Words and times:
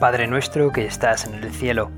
Padre 0.00 0.26
nuestro 0.26 0.72
que 0.72 0.86
estás 0.86 1.26
en 1.26 1.34
el 1.34 1.52
cielo, 1.52 1.90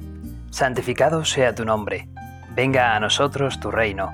santificado 0.50 1.24
sea 1.24 1.54
tu 1.54 1.64
nombre, 1.64 2.08
venga 2.50 2.96
a 2.96 3.00
nosotros 3.00 3.60
tu 3.60 3.70
reino, 3.70 4.10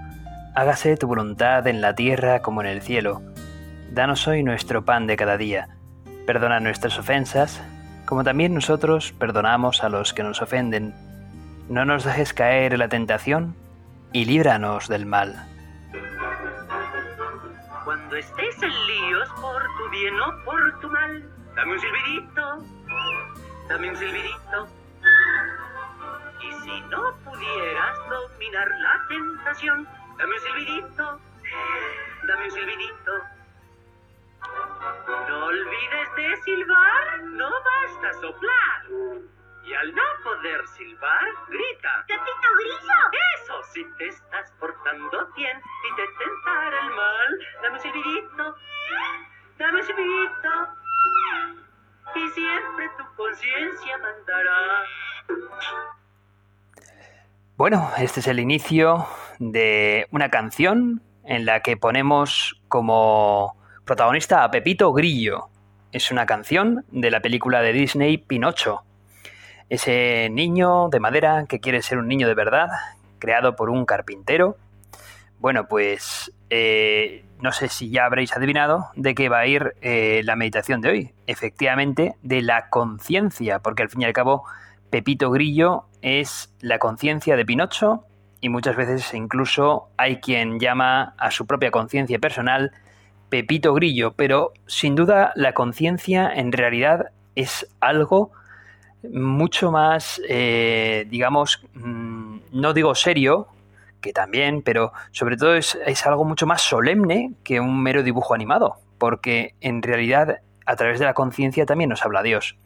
hágase 0.55 0.99
tu 0.99 1.07
voluntad 1.07 1.67
en 1.67 1.81
la 1.81 1.95
tierra 1.95 2.43
como 2.43 2.61
en 2.61 2.67
el 2.67 2.83
cielo. 2.83 3.23
Danos 3.91 4.29
hoy 4.29 4.43
nuestro 4.43 4.85
pan 4.85 5.07
de 5.07 5.17
cada 5.17 5.39
día, 5.39 5.71
perdona 6.27 6.61
nuestras 6.61 6.99
ofensas, 6.99 7.63
como 8.05 8.25
también 8.25 8.53
nosotros 8.53 9.13
perdonamos 9.13 9.83
a 9.83 9.89
los 9.89 10.13
que 10.13 10.23
nos 10.23 10.43
ofenden. 10.43 10.95
No 11.71 11.87
nos 11.87 12.05
dejes 12.05 12.35
caer 12.35 12.75
en 12.75 12.81
la 12.81 12.91
tentación 12.91 13.57
y 14.13 14.27
líbranos 14.27 14.89
del 14.89 15.07
mal. 15.07 15.35
Cuando 17.87 18.17
estés 18.17 18.63
en 18.63 18.69
líos 18.69 19.31
por 19.41 19.63
tu 19.63 19.91
bien 19.91 20.21
o 20.21 20.45
por 20.45 20.81
tu 20.81 20.89
mal, 20.89 21.27
dame 21.57 21.73
un 21.73 21.81
silbidito 21.81 22.78
dame 23.69 23.91
un 23.91 23.97
silbidito. 23.97 24.67
Y 26.41 26.53
si 26.53 26.81
no 26.83 27.15
pudieras 27.25 27.99
dominar 28.09 28.69
la 28.69 29.07
tentación, 29.09 29.89
dame 30.17 30.35
un 30.35 30.41
silbidito, 30.41 31.21
dame 32.27 32.45
un 32.45 32.51
silbidito. 32.51 33.13
No 35.29 35.45
olvides 35.47 36.17
de 36.17 36.37
silbar, 36.43 37.23
no 37.25 37.51
basta 37.51 38.13
soplar. 38.21 38.83
Y 39.65 39.75
al 39.75 39.95
no 39.95 40.03
poder 40.25 40.67
silbar, 40.69 41.25
grita. 41.49 42.05
¡Pepito 42.07 42.49
Grillo! 42.57 43.01
Eso, 43.37 43.63
si 43.75 43.85
te 43.99 44.07
estás 44.07 44.51
portando 44.53 45.27
bien 45.37 45.61
y 45.91 45.95
te 45.95 46.09
tentara 46.19 46.81
el 46.87 46.95
mal, 46.95 47.39
dame 47.63 47.75
un 47.77 47.81
silbidito, 47.81 48.57
dame 49.59 49.81
un 49.81 49.85
silbidito 49.85 50.79
y 52.15 52.29
siempre 52.31 52.89
tu 52.97 53.05
conciencia 53.17 53.99
mandará. 53.99 54.85
Bueno, 57.57 57.91
este 57.99 58.21
es 58.21 58.27
el 58.29 58.39
inicio 58.39 59.07
de 59.39 60.07
una 60.13 60.31
canción 60.31 61.03
en 61.25 61.45
la 61.45 61.61
que 61.61 61.77
ponemos 61.77 62.61
como 62.69 63.57
protagonista 63.85 64.45
a 64.45 64.51
Pepito 64.51 64.93
Grillo. 64.93 65.49
Es 65.93 66.11
una 66.11 66.27
canción 66.27 66.85
de 66.91 67.11
la 67.11 67.21
película 67.21 67.61
de 67.61 67.73
Disney 67.73 68.19
Pinocho. 68.19 68.83
Ese 69.69 70.29
niño 70.31 70.89
de 70.89 71.01
madera 71.01 71.47
que 71.49 71.61
quiere 71.61 71.83
ser 71.83 71.99
un 71.99 72.09
niño 72.09 72.29
de 72.29 72.35
verdad, 72.35 72.69
creado 73.19 73.57
por 73.57 73.71
un 73.71 73.85
carpintero. 73.85 74.57
Bueno, 75.39 75.69
pues 75.69 76.33
eh, 76.51 77.25
no 77.41 77.53
sé 77.53 77.69
si 77.69 77.91
ya 77.91 78.05
habréis 78.05 78.37
adivinado 78.37 78.87
de 78.97 79.15
qué 79.15 79.29
va 79.29 79.41
a 79.41 79.47
ir 79.47 79.75
eh, 79.81 80.23
la 80.25 80.37
meditación 80.37 80.81
de 80.81 80.89
hoy. 80.89 81.11
Efectivamente, 81.27 82.17
de 82.23 82.43
la 82.43 82.69
conciencia, 82.69 83.61
porque 83.61 83.83
al 83.83 83.89
fin 83.89 84.03
y 84.03 84.05
al 84.05 84.13
cabo, 84.13 84.45
Pepito 84.91 85.31
Grillo 85.31 85.85
es 86.03 86.55
la 86.61 86.79
conciencia 86.79 87.37
de 87.37 87.45
Pinocho 87.45 88.05
y 88.41 88.49
muchas 88.49 88.77
veces 88.77 89.13
incluso 89.15 89.89
hay 89.97 90.21
quien 90.21 90.61
llama 90.61 91.15
a 91.19 91.31
su 91.31 91.47
propia 91.47 91.71
conciencia 91.71 92.19
personal 92.19 92.73
Pepito 93.29 93.75
Grillo, 93.75 94.13
pero 94.15 94.53
sin 94.67 94.95
duda 94.95 95.33
la 95.35 95.53
conciencia 95.53 96.33
en 96.33 96.53
realidad 96.53 97.11
es 97.35 97.69
algo 97.81 98.33
mucho 99.13 99.71
más, 99.71 100.21
eh, 100.29 101.07
digamos, 101.09 101.63
mm, 101.75 102.39
no 102.53 102.73
digo 102.73 102.95
serio, 102.95 103.49
que 104.01 104.13
también, 104.13 104.63
pero 104.63 104.93
sobre 105.13 105.37
todo 105.37 105.55
es, 105.55 105.77
algo 106.05 106.25
mucho 106.25 106.47
más 106.47 106.63
solemne 106.63 107.33
que 107.45 107.61
un 107.61 107.83
mero 107.83 108.03
dibujo 108.03 108.35
animado, 108.35 108.77
porque 108.99 109.55
en 109.61 109.83
realidad 109.83 110.41
a 110.67 110.77
través 110.77 110.99
de 110.99 111.05
la 111.05 111.15
conciencia 111.15 111.67
también 111.67 111.91
nos 111.91 112.05
habla 112.05 112.23
Dios. 112.23 112.57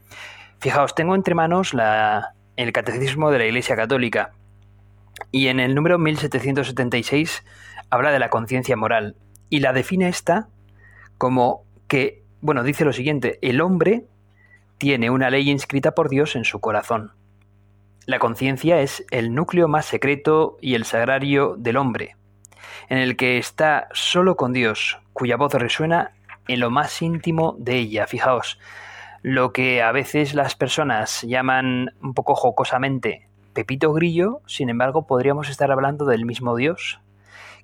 Fijaos, 0.58 0.94
tengo 0.94 1.14
entre 1.14 1.34
manos 1.34 1.74
la, 1.74 2.34
el 2.56 2.72
Catecismo 2.72 3.30
de 3.30 3.38
la 3.38 3.46
Iglesia 3.46 3.76
Católica 3.76 4.32
y 5.30 5.48
en 5.48 5.60
el 5.60 5.74
número 5.74 5.98
1776 5.98 7.44
habla 7.90 8.10
de 8.10 8.18
la 8.18 8.30
conciencia 8.30 8.76
moral 8.76 9.16
y 9.48 9.60
la 9.60 9.72
define 9.72 10.08
esta 10.08 10.48
como 11.18 11.64
que, 11.88 12.22
bueno, 12.40 12.62
dice 12.62 12.84
lo 12.84 12.92
siguiente, 12.92 13.38
el 13.42 13.60
hombre 13.60 14.04
tiene 14.78 15.10
una 15.10 15.30
ley 15.30 15.48
inscrita 15.50 15.92
por 15.92 16.08
Dios 16.08 16.34
en 16.34 16.44
su 16.44 16.60
corazón 16.60 17.12
la 18.06 18.18
conciencia 18.18 18.80
es 18.80 19.04
el 19.10 19.34
núcleo 19.34 19.68
más 19.68 19.86
secreto 19.86 20.56
y 20.60 20.74
el 20.74 20.84
sagrario 20.84 21.54
del 21.56 21.76
hombre, 21.76 22.16
en 22.88 22.98
el 22.98 23.16
que 23.16 23.38
está 23.38 23.88
solo 23.92 24.36
con 24.36 24.52
Dios, 24.52 24.98
cuya 25.12 25.36
voz 25.36 25.54
resuena 25.54 26.12
en 26.48 26.60
lo 26.60 26.70
más 26.70 27.00
íntimo 27.00 27.54
de 27.58 27.76
ella. 27.76 28.06
Fijaos, 28.06 28.58
lo 29.22 29.52
que 29.52 29.82
a 29.82 29.92
veces 29.92 30.34
las 30.34 30.56
personas 30.56 31.22
llaman 31.22 31.94
un 32.02 32.14
poco 32.14 32.34
jocosamente 32.34 33.28
Pepito 33.52 33.92
Grillo, 33.92 34.40
sin 34.46 34.68
embargo 34.68 35.06
podríamos 35.06 35.48
estar 35.48 35.70
hablando 35.70 36.04
del 36.04 36.24
mismo 36.24 36.56
Dios, 36.56 37.00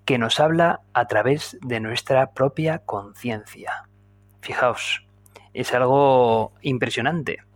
que 0.04 0.18
nos 0.18 0.38
habla 0.38 0.80
a 0.92 1.06
través 1.06 1.58
de 1.62 1.80
nuestra 1.80 2.30
propia 2.30 2.78
conciencia. 2.78 3.88
Fijaos, 4.40 5.04
es 5.52 5.74
algo 5.74 6.52
impresionante 6.62 7.47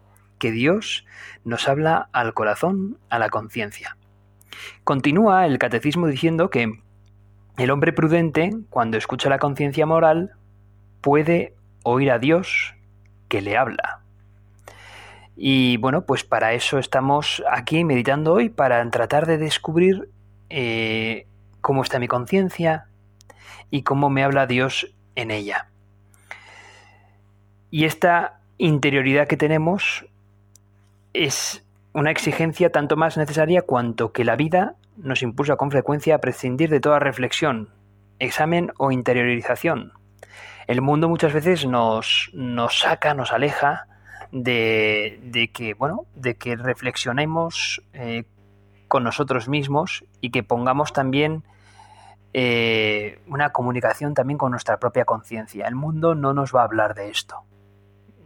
que 0.43 0.51
Dios 0.51 1.07
nos 1.45 1.69
habla 1.69 2.09
al 2.11 2.35
corazón, 2.35 2.99
a 3.11 3.21
la 3.21 3.31
conciencia. 3.31 3.97
Continúa 4.83 5.47
el 5.47 5.57
catecismo 5.59 6.09
diciendo 6.09 6.51
que 6.51 6.81
el 7.59 7.71
hombre 7.71 7.93
prudente, 7.93 8.51
cuando 8.69 8.97
escucha 8.99 9.29
la 9.29 9.39
conciencia 9.39 9.87
moral, 9.87 10.33
puede 11.01 11.55
oír 11.85 12.11
a 12.11 12.19
Dios 12.19 12.75
que 13.29 13.41
le 13.41 13.57
habla. 13.57 14.01
Y 15.37 15.77
bueno, 15.77 16.07
pues 16.07 16.25
para 16.25 16.55
eso 16.55 16.81
estamos 16.81 17.41
aquí 17.49 17.85
meditando 17.85 18.33
hoy, 18.33 18.49
para 18.49 18.91
tratar 18.91 19.27
de 19.27 19.39
descubrir 19.39 20.09
eh, 20.51 21.29
cómo 21.61 21.85
está 21.85 22.01
mi 22.01 22.09
conciencia 22.09 22.87
y 23.71 23.85
cómo 23.85 24.11
me 24.11 24.25
habla 24.25 24.49
Dios 24.49 24.93
en 25.15 25.31
ella. 25.31 25.69
Y 27.71 27.85
esta 27.85 28.41
interioridad 28.59 29.29
que 29.29 29.37
tenemos 29.37 30.05
es 31.13 31.65
una 31.93 32.11
exigencia 32.11 32.71
tanto 32.71 32.97
más 32.97 33.17
necesaria 33.17 33.63
cuanto 33.63 34.13
que 34.13 34.25
la 34.25 34.37
vida 34.37 34.77
nos 34.97 35.23
impulsa 35.23 35.57
con 35.57 35.71
frecuencia 35.71 36.15
a 36.15 36.19
prescindir 36.19 36.71
de 36.71 36.81
toda 36.81 36.99
reflexión, 36.99 37.71
examen 38.19 38.73
o 38.79 38.93
interiorización. 38.93 39.93
El 40.67 40.81
mundo 40.81 41.09
muchas 41.09 41.33
veces 41.33 41.67
nos, 41.67 42.31
nos 42.33 42.81
saca, 42.81 43.15
nos 43.15 43.33
aleja 43.33 43.87
de, 44.31 45.21
de, 45.25 45.51
que, 45.51 45.75
bueno, 45.75 46.07
de 46.15 46.37
que 46.37 46.57
reflexionemos 46.57 47.83
eh, 47.93 48.25
con 48.89 49.05
nosotros 49.05 49.49
mismos 49.49 50.05
y 50.21 50.31
que 50.31 50.43
pongamos 50.43 50.93
también 50.93 51.45
eh, 52.33 53.21
una 53.27 53.51
comunicación 53.51 54.15
también 54.15 54.39
con 54.39 54.53
nuestra 54.53 54.79
propia 54.79 55.05
conciencia. 55.05 55.67
El 55.67 55.75
mundo 55.75 56.15
no 56.15 56.33
nos 56.33 56.55
va 56.55 56.63
a 56.63 56.65
hablar 56.65 56.95
de 56.95 57.11
esto. 57.11 57.43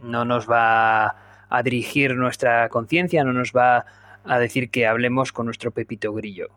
No 0.01 0.23
nos 0.23 0.49
va 0.49 1.26
a 1.49 1.63
dirigir 1.63 2.15
nuestra 2.15 2.69
conciencia, 2.69 3.23
no 3.23 3.33
nos 3.33 3.51
va 3.53 3.85
a 4.25 4.39
decir 4.39 4.69
que 4.69 4.87
hablemos 4.87 5.31
con 5.31 5.45
nuestro 5.45 5.71
pepito 5.71 6.13
grillo. 6.13 6.49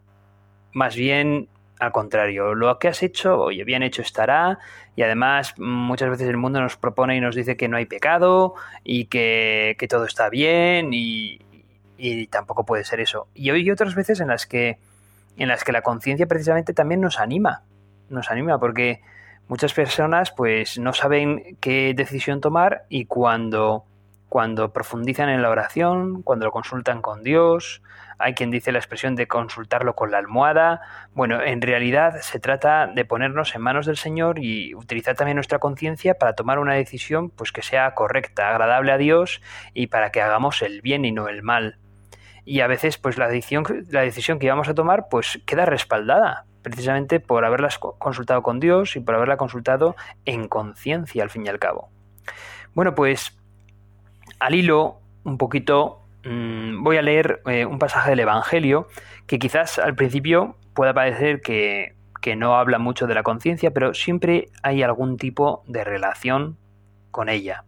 Más 0.72 0.96
bien 0.96 1.48
al 1.80 1.92
contrario, 1.92 2.54
lo 2.54 2.78
que 2.78 2.88
has 2.88 3.02
hecho, 3.02 3.40
oye, 3.40 3.64
bien 3.64 3.82
hecho 3.82 4.02
estará, 4.02 4.58
y 4.96 5.02
además 5.02 5.54
muchas 5.58 6.10
veces 6.10 6.28
el 6.28 6.36
mundo 6.36 6.60
nos 6.60 6.76
propone 6.76 7.16
y 7.16 7.20
nos 7.20 7.34
dice 7.34 7.56
que 7.56 7.68
no 7.68 7.78
hay 7.78 7.86
pecado 7.86 8.54
y 8.84 9.06
que, 9.06 9.74
todo 9.88 10.04
está 10.04 10.28
bien 10.28 10.90
y, 10.92 11.40
y, 11.96 12.26
tampoco 12.26 12.66
puede 12.66 12.84
ser 12.84 13.00
eso. 13.00 13.28
Y 13.34 13.48
hay 13.48 13.70
otras 13.70 13.94
veces 13.94 14.20
en 14.20 14.28
las 14.28 14.46
que, 14.46 14.78
en 15.38 15.48
las 15.48 15.64
que 15.64 15.72
la 15.72 15.80
conciencia 15.80 16.26
precisamente 16.26 16.74
también 16.74 17.00
nos 17.00 17.18
anima, 17.18 17.62
nos 18.10 18.30
anima 18.30 18.60
porque 18.60 19.00
muchas 19.48 19.72
personas 19.72 20.32
pues 20.32 20.78
no 20.78 20.92
saben 20.92 21.56
qué 21.60 21.94
decisión 21.96 22.42
tomar 22.42 22.84
y 22.90 23.06
cuando 23.06 23.84
cuando 24.30 24.72
profundizan 24.72 25.28
en 25.28 25.42
la 25.42 25.50
oración, 25.50 26.22
cuando 26.22 26.46
lo 26.46 26.52
consultan 26.52 27.02
con 27.02 27.24
Dios, 27.24 27.82
hay 28.16 28.34
quien 28.34 28.52
dice 28.52 28.70
la 28.70 28.78
expresión 28.78 29.16
de 29.16 29.26
consultarlo 29.26 29.96
con 29.96 30.12
la 30.12 30.18
almohada. 30.18 30.82
Bueno, 31.14 31.42
en 31.42 31.60
realidad 31.60 32.20
se 32.20 32.38
trata 32.38 32.86
de 32.86 33.04
ponernos 33.04 33.56
en 33.56 33.62
manos 33.62 33.86
del 33.86 33.96
Señor 33.96 34.38
y 34.38 34.72
utilizar 34.76 35.16
también 35.16 35.34
nuestra 35.34 35.58
conciencia 35.58 36.14
para 36.14 36.34
tomar 36.34 36.60
una 36.60 36.74
decisión 36.74 37.30
pues 37.30 37.50
que 37.50 37.62
sea 37.62 37.92
correcta, 37.94 38.50
agradable 38.50 38.92
a 38.92 38.98
Dios 38.98 39.42
y 39.74 39.88
para 39.88 40.12
que 40.12 40.22
hagamos 40.22 40.62
el 40.62 40.80
bien 40.80 41.04
y 41.04 41.10
no 41.10 41.26
el 41.26 41.42
mal. 41.42 41.80
Y 42.44 42.60
a 42.60 42.68
veces 42.68 42.98
pues 42.98 43.18
la 43.18 43.26
decisión, 43.26 43.64
la 43.90 44.02
decisión 44.02 44.38
que 44.38 44.46
íbamos 44.46 44.68
a 44.68 44.74
tomar 44.74 45.08
pues 45.10 45.42
queda 45.44 45.64
respaldada 45.66 46.46
precisamente 46.62 47.18
por 47.18 47.44
haberla 47.44 47.70
consultado 47.98 48.44
con 48.44 48.60
Dios 48.60 48.94
y 48.94 49.00
por 49.00 49.16
haberla 49.16 49.38
consultado 49.38 49.96
en 50.24 50.46
conciencia 50.46 51.24
al 51.24 51.30
fin 51.30 51.46
y 51.46 51.48
al 51.48 51.58
cabo. 51.58 51.90
Bueno, 52.74 52.94
pues 52.94 53.39
al 54.40 54.54
hilo, 54.54 54.98
un 55.24 55.38
poquito, 55.38 56.00
mm, 56.24 56.82
voy 56.82 56.96
a 56.96 57.02
leer 57.02 57.42
eh, 57.46 57.64
un 57.66 57.78
pasaje 57.78 58.10
del 58.10 58.20
Evangelio 58.20 58.88
que 59.26 59.38
quizás 59.38 59.78
al 59.78 59.94
principio 59.94 60.56
pueda 60.74 60.92
parecer 60.92 61.40
que, 61.40 61.94
que 62.20 62.36
no 62.36 62.56
habla 62.56 62.78
mucho 62.78 63.06
de 63.06 63.14
la 63.14 63.22
conciencia, 63.22 63.70
pero 63.70 63.94
siempre 63.94 64.48
hay 64.62 64.82
algún 64.82 65.16
tipo 65.16 65.62
de 65.66 65.84
relación 65.84 66.56
con 67.10 67.28
ella. 67.28 67.64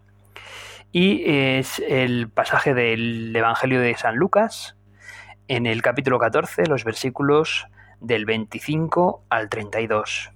y 0.94 1.22
es 1.26 1.78
el 1.88 2.28
pasaje 2.28 2.74
del 2.74 3.34
Evangelio 3.34 3.80
de 3.80 3.94
San 3.94 4.16
Lucas 4.16 4.76
en 5.48 5.66
el 5.66 5.82
capítulo 5.82 6.18
14, 6.18 6.66
los 6.66 6.84
versículos 6.84 7.66
del 8.00 8.24
25 8.26 9.24
al 9.30 9.48
32. 9.48 10.30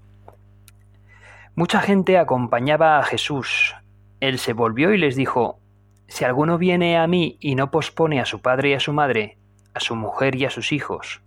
Mucha 1.55 1.81
gente 1.81 2.19
acompañaba 2.19 2.99
a 2.99 3.03
Jesús. 3.03 3.75
Él 4.21 4.39
se 4.39 4.53
volvió 4.53 4.93
y 4.93 4.99
les 4.99 5.17
dijo, 5.17 5.59
Si 6.09 6.25
alguno 6.25 6.59
viene 6.59 6.99
a 6.99 7.07
mí 7.07 7.37
y 7.41 7.55
no 7.55 7.71
pospone 7.71 8.21
a 8.21 8.25
su 8.25 8.41
padre 8.41 8.71
y 8.71 8.75
a 8.75 8.81
su 8.81 8.93
madre, 8.93 9.39
a 9.75 9.81
su 9.81 9.97
mujer 9.97 10.37
y 10.37 10.45
a 10.45 10.51
sus 10.51 10.73
hijos, 10.73 11.23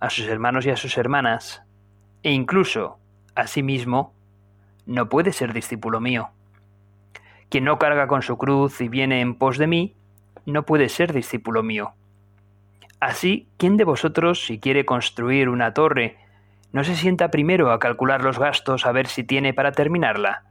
a 0.00 0.10
sus 0.10 0.26
hermanos 0.26 0.66
y 0.66 0.70
a 0.70 0.76
sus 0.76 0.98
hermanas, 0.98 1.62
e 2.22 2.32
incluso 2.32 2.98
a 3.34 3.46
sí 3.46 3.62
mismo, 3.62 4.12
no 4.84 5.08
puede 5.08 5.32
ser 5.32 5.52
discípulo 5.52 6.00
mío. 6.00 6.30
Quien 7.48 7.64
no 7.64 7.78
carga 7.78 8.08
con 8.08 8.22
su 8.22 8.36
cruz 8.36 8.80
y 8.80 8.88
viene 8.88 9.20
en 9.20 9.34
pos 9.34 9.58
de 9.58 9.66
mí, 9.66 9.94
no 10.44 10.64
puede 10.64 10.88
ser 10.88 11.12
discípulo 11.12 11.62
mío. 11.62 11.92
Así, 12.98 13.48
¿quién 13.58 13.76
de 13.76 13.84
vosotros, 13.84 14.44
si 14.44 14.58
quiere 14.58 14.84
construir 14.84 15.48
una 15.48 15.74
torre, 15.74 16.16
no 16.72 16.82
se 16.82 16.96
sienta 16.96 17.30
primero 17.30 17.70
a 17.70 17.78
calcular 17.78 18.22
los 18.22 18.38
gastos 18.38 18.86
a 18.86 18.92
ver 18.92 19.06
si 19.06 19.22
tiene 19.22 19.54
para 19.54 19.72
terminarla? 19.72 20.44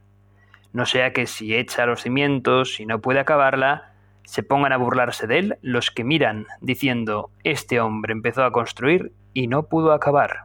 No 0.76 0.84
sea 0.84 1.14
que 1.14 1.26
si 1.26 1.56
echa 1.56 1.86
los 1.86 2.02
cimientos 2.02 2.80
y 2.80 2.84
no 2.84 3.00
puede 3.00 3.18
acabarla, 3.18 3.94
se 4.24 4.42
pongan 4.42 4.74
a 4.74 4.76
burlarse 4.76 5.26
de 5.26 5.38
él 5.38 5.58
los 5.62 5.90
que 5.90 6.04
miran, 6.04 6.48
diciendo, 6.60 7.30
este 7.44 7.80
hombre 7.80 8.12
empezó 8.12 8.44
a 8.44 8.52
construir 8.52 9.14
y 9.32 9.46
no 9.46 9.68
pudo 9.70 9.94
acabar. 9.94 10.44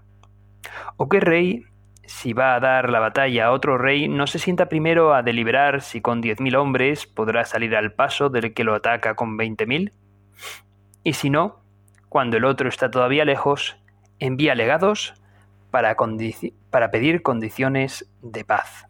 ¿O 0.95 1.09
qué 1.09 1.19
rey, 1.19 1.65
si 2.05 2.31
va 2.31 2.55
a 2.55 2.61
dar 2.61 2.89
la 2.89 3.01
batalla 3.01 3.47
a 3.47 3.51
otro 3.51 3.77
rey, 3.77 4.07
no 4.07 4.25
se 4.25 4.39
sienta 4.39 4.69
primero 4.69 5.13
a 5.13 5.21
deliberar 5.21 5.81
si 5.81 5.99
con 5.99 6.21
diez 6.21 6.39
mil 6.39 6.55
hombres 6.55 7.07
podrá 7.07 7.43
salir 7.43 7.75
al 7.75 7.91
paso 7.91 8.29
del 8.29 8.53
que 8.53 8.63
lo 8.63 8.73
ataca 8.73 9.15
con 9.15 9.35
veinte 9.35 9.65
mil? 9.65 9.91
Y 11.03 11.11
si 11.11 11.29
no, 11.29 11.61
cuando 12.07 12.37
el 12.37 12.45
otro 12.45 12.69
está 12.69 12.89
todavía 12.89 13.25
lejos, 13.25 13.75
envía 14.17 14.55
legados 14.55 15.13
para, 15.71 15.97
para 16.69 16.89
pedir 16.89 17.21
condiciones 17.21 18.09
de 18.21 18.45
paz. 18.45 18.87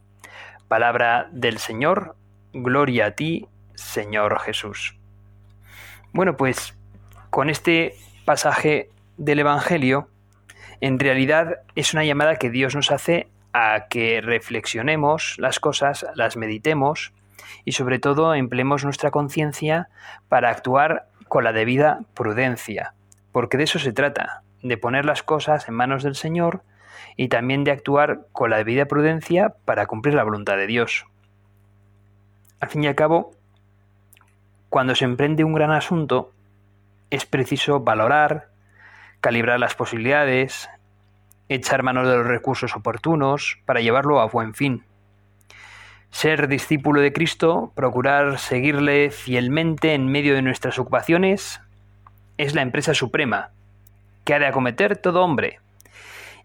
Palabra 0.71 1.27
del 1.33 1.57
Señor, 1.57 2.15
gloria 2.53 3.07
a 3.07 3.12
ti, 3.12 3.45
Señor 3.75 4.39
Jesús. 4.39 4.95
Bueno, 6.13 6.38
pues 6.38 6.77
con 7.29 7.50
este 7.50 7.97
pasaje 8.23 8.89
del 9.18 9.39
Evangelio, 9.39 10.07
en 10.79 10.97
realidad 10.97 11.57
es 11.75 11.94
una 11.94 12.06
llamada 12.06 12.38
que 12.38 12.50
Dios 12.50 12.73
nos 12.73 12.89
hace 12.89 13.27
a 13.51 13.88
que 13.89 14.21
reflexionemos 14.21 15.35
las 15.39 15.59
cosas, 15.59 16.06
las 16.15 16.38
meditemos 16.38 17.12
y 17.65 17.73
sobre 17.73 18.00
todo 18.00 18.33
empleemos 18.33 18.85
nuestra 18.85 19.12
conciencia 19.12 19.89
para 20.29 20.51
actuar 20.51 21.09
con 21.27 21.44
la 21.44 21.51
debida 21.51 22.00
prudencia, 22.13 22.94
porque 23.33 23.57
de 23.57 23.65
eso 23.65 23.77
se 23.77 23.91
trata, 23.91 24.44
de 24.63 24.77
poner 24.77 25.03
las 25.03 25.21
cosas 25.21 25.68
en 25.68 25.73
manos 25.73 26.01
del 26.01 26.15
Señor 26.15 26.63
y 27.18 27.27
también 27.27 27.63
de 27.63 27.71
actuar 27.71 28.27
con 28.31 28.50
la 28.50 28.57
debida 28.57 28.86
prudencia 28.86 29.53
para 29.65 29.86
cumplir 29.86 30.15
la 30.15 30.24
voluntad 30.24 30.57
de 30.57 30.68
Dios. 30.68 31.06
Al 32.59 32.69
fin 32.69 32.83
y 32.83 32.88
al 32.88 32.95
cabo, 32.95 33.31
cuando 34.69 34.95
se 34.95 35.06
emprende 35.06 35.44
un 35.44 35.53
gran 35.53 35.71
asunto, 35.71 36.31
es 37.09 37.25
preciso 37.25 37.81
valorar, 37.81 38.50
calibrar 39.19 39.59
las 39.59 39.75
posibilidades, 39.75 40.69
echar 41.50 41.83
mano 41.83 42.07
de 42.07 42.15
los 42.15 42.25
recursos 42.25 42.75
oportunos 42.75 43.59
para 43.65 43.81
llevarlo 43.81 44.21
a 44.21 44.27
buen 44.27 44.54
fin. 44.54 44.83
Ser 46.09 46.47
discípulo 46.47 47.01
de 47.01 47.13
Cristo, 47.13 47.71
procurar 47.75 48.39
seguirle 48.39 49.12
fielmente 49.12 49.94
en 49.94 50.07
medio 50.07 50.36
de 50.36 50.42
nuestras 50.42 50.80
ocupaciones, 50.80 51.62
es 52.38 52.56
la 52.56 52.62
empresa 52.62 52.94
suprema 52.94 53.50
que 54.24 54.33
ha 54.33 54.39
de 54.39 54.47
acometer 54.47 54.97
todo 54.97 55.24
hombre. 55.24 55.59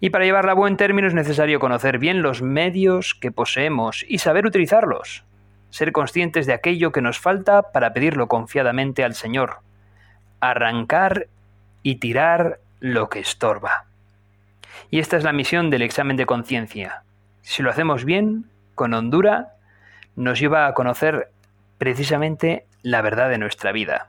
Y 0.00 0.10
para 0.10 0.24
llevarla 0.24 0.52
a 0.52 0.56
buen 0.56 0.76
término 0.76 1.08
es 1.08 1.14
necesario 1.14 1.58
conocer 1.58 1.98
bien 1.98 2.22
los 2.22 2.42
medios 2.42 3.14
que 3.14 3.32
poseemos 3.32 4.04
y 4.08 4.18
saber 4.18 4.46
utilizarlos, 4.46 5.24
ser 5.70 5.92
conscientes 5.92 6.46
de 6.46 6.52
aquello 6.52 6.92
que 6.92 7.02
nos 7.02 7.18
falta 7.18 7.62
para 7.72 7.92
pedirlo 7.92 8.28
confiadamente 8.28 9.04
al 9.04 9.14
Señor, 9.14 9.60
arrancar 10.40 11.28
y 11.82 11.96
tirar 11.96 12.60
lo 12.80 13.08
que 13.08 13.20
estorba. 13.20 13.86
Y 14.90 15.00
esta 15.00 15.16
es 15.16 15.24
la 15.24 15.32
misión 15.32 15.70
del 15.70 15.82
examen 15.82 16.16
de 16.16 16.26
conciencia. 16.26 17.02
Si 17.42 17.62
lo 17.62 17.70
hacemos 17.70 18.04
bien, 18.04 18.46
con 18.74 18.92
hondura, 18.92 19.54
nos 20.14 20.38
lleva 20.38 20.66
a 20.66 20.74
conocer 20.74 21.30
precisamente 21.78 22.66
la 22.82 23.02
verdad 23.02 23.28
de 23.30 23.38
nuestra 23.38 23.72
vida. 23.72 24.08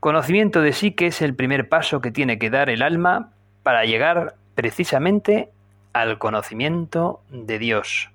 Conocimiento 0.00 0.62
de 0.62 0.72
sí 0.72 0.92
que 0.92 1.08
es 1.08 1.22
el 1.22 1.34
primer 1.34 1.68
paso 1.68 2.00
que 2.00 2.10
tiene 2.10 2.38
que 2.38 2.50
dar 2.50 2.70
el 2.70 2.82
alma 2.82 3.30
para 3.62 3.84
llegar 3.84 4.34
precisamente 4.58 5.52
al 5.92 6.18
conocimiento 6.18 7.20
de 7.30 7.60
Dios. 7.60 8.10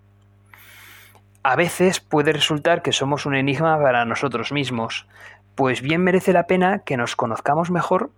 A 1.42 1.56
veces 1.56 2.02
puede 2.02 2.34
resultar 2.34 2.82
que 2.82 2.92
somos 2.92 3.26
un 3.26 3.34
enigma 3.34 3.82
para 3.82 4.04
nosotros 4.04 4.52
mismos, 4.52 5.08
pues 5.56 5.82
bien 5.82 6.04
merece 6.04 6.34
la 6.34 6.46
pena 6.46 6.80
que 6.80 6.98
nos 6.98 7.16
conozcamos 7.16 7.72
mejor 7.72 8.12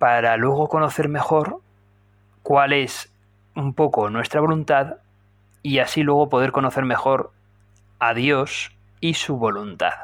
para 0.00 0.36
luego 0.36 0.68
conocer 0.68 1.08
mejor 1.08 1.60
cuál 2.42 2.72
es 2.72 3.12
un 3.54 3.74
poco 3.74 4.10
nuestra 4.10 4.40
voluntad 4.40 4.96
y 5.62 5.78
así 5.78 6.02
luego 6.02 6.28
poder 6.28 6.50
conocer 6.50 6.84
mejor 6.84 7.30
a 8.00 8.12
Dios 8.12 8.72
y 9.00 9.14
su 9.14 9.36
voluntad. 9.36 9.94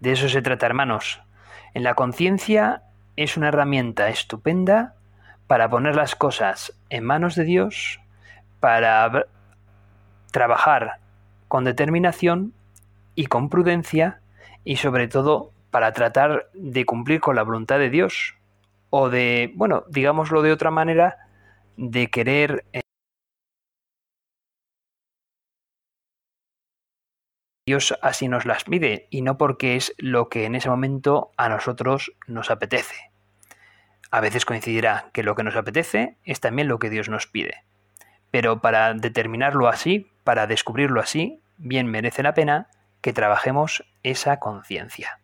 De 0.00 0.10
eso 0.10 0.28
se 0.28 0.42
trata, 0.42 0.66
hermanos, 0.66 1.22
en 1.72 1.84
la 1.84 1.94
conciencia 1.94 2.82
es 3.14 3.36
una 3.36 3.46
herramienta 3.46 4.08
estupenda 4.08 4.96
para 5.50 5.68
poner 5.68 5.96
las 5.96 6.14
cosas 6.14 6.78
en 6.90 7.02
manos 7.02 7.34
de 7.34 7.42
Dios, 7.42 7.98
para 8.60 9.26
trabajar 10.30 11.00
con 11.48 11.64
determinación 11.64 12.54
y 13.16 13.26
con 13.26 13.48
prudencia 13.48 14.20
y 14.62 14.76
sobre 14.76 15.08
todo 15.08 15.50
para 15.72 15.92
tratar 15.92 16.48
de 16.54 16.86
cumplir 16.86 17.20
con 17.20 17.34
la 17.34 17.42
voluntad 17.42 17.80
de 17.80 17.90
Dios 17.90 18.36
o 18.90 19.08
de, 19.08 19.50
bueno, 19.56 19.82
digámoslo 19.88 20.42
de 20.42 20.52
otra 20.52 20.70
manera, 20.70 21.16
de 21.76 22.06
querer 22.10 22.64
Dios 27.66 27.98
así 28.02 28.28
nos 28.28 28.46
las 28.46 28.62
pide 28.62 29.08
y 29.10 29.22
no 29.22 29.36
porque 29.36 29.74
es 29.74 29.96
lo 29.98 30.28
que 30.28 30.44
en 30.44 30.54
ese 30.54 30.70
momento 30.70 31.32
a 31.36 31.48
nosotros 31.48 32.12
nos 32.28 32.52
apetece. 32.52 33.09
A 34.10 34.20
veces 34.20 34.44
coincidirá 34.44 35.10
que 35.12 35.22
lo 35.22 35.34
que 35.34 35.44
nos 35.44 35.56
apetece 35.56 36.16
es 36.24 36.40
también 36.40 36.68
lo 36.68 36.78
que 36.78 36.90
Dios 36.90 37.08
nos 37.08 37.26
pide. 37.26 37.64
Pero 38.30 38.60
para 38.60 38.94
determinarlo 38.94 39.68
así, 39.68 40.10
para 40.24 40.46
descubrirlo 40.46 41.00
así, 41.00 41.40
bien 41.56 41.86
merece 41.86 42.22
la 42.22 42.34
pena 42.34 42.68
que 43.00 43.12
trabajemos 43.12 43.84
esa 44.02 44.38
conciencia. 44.38 45.20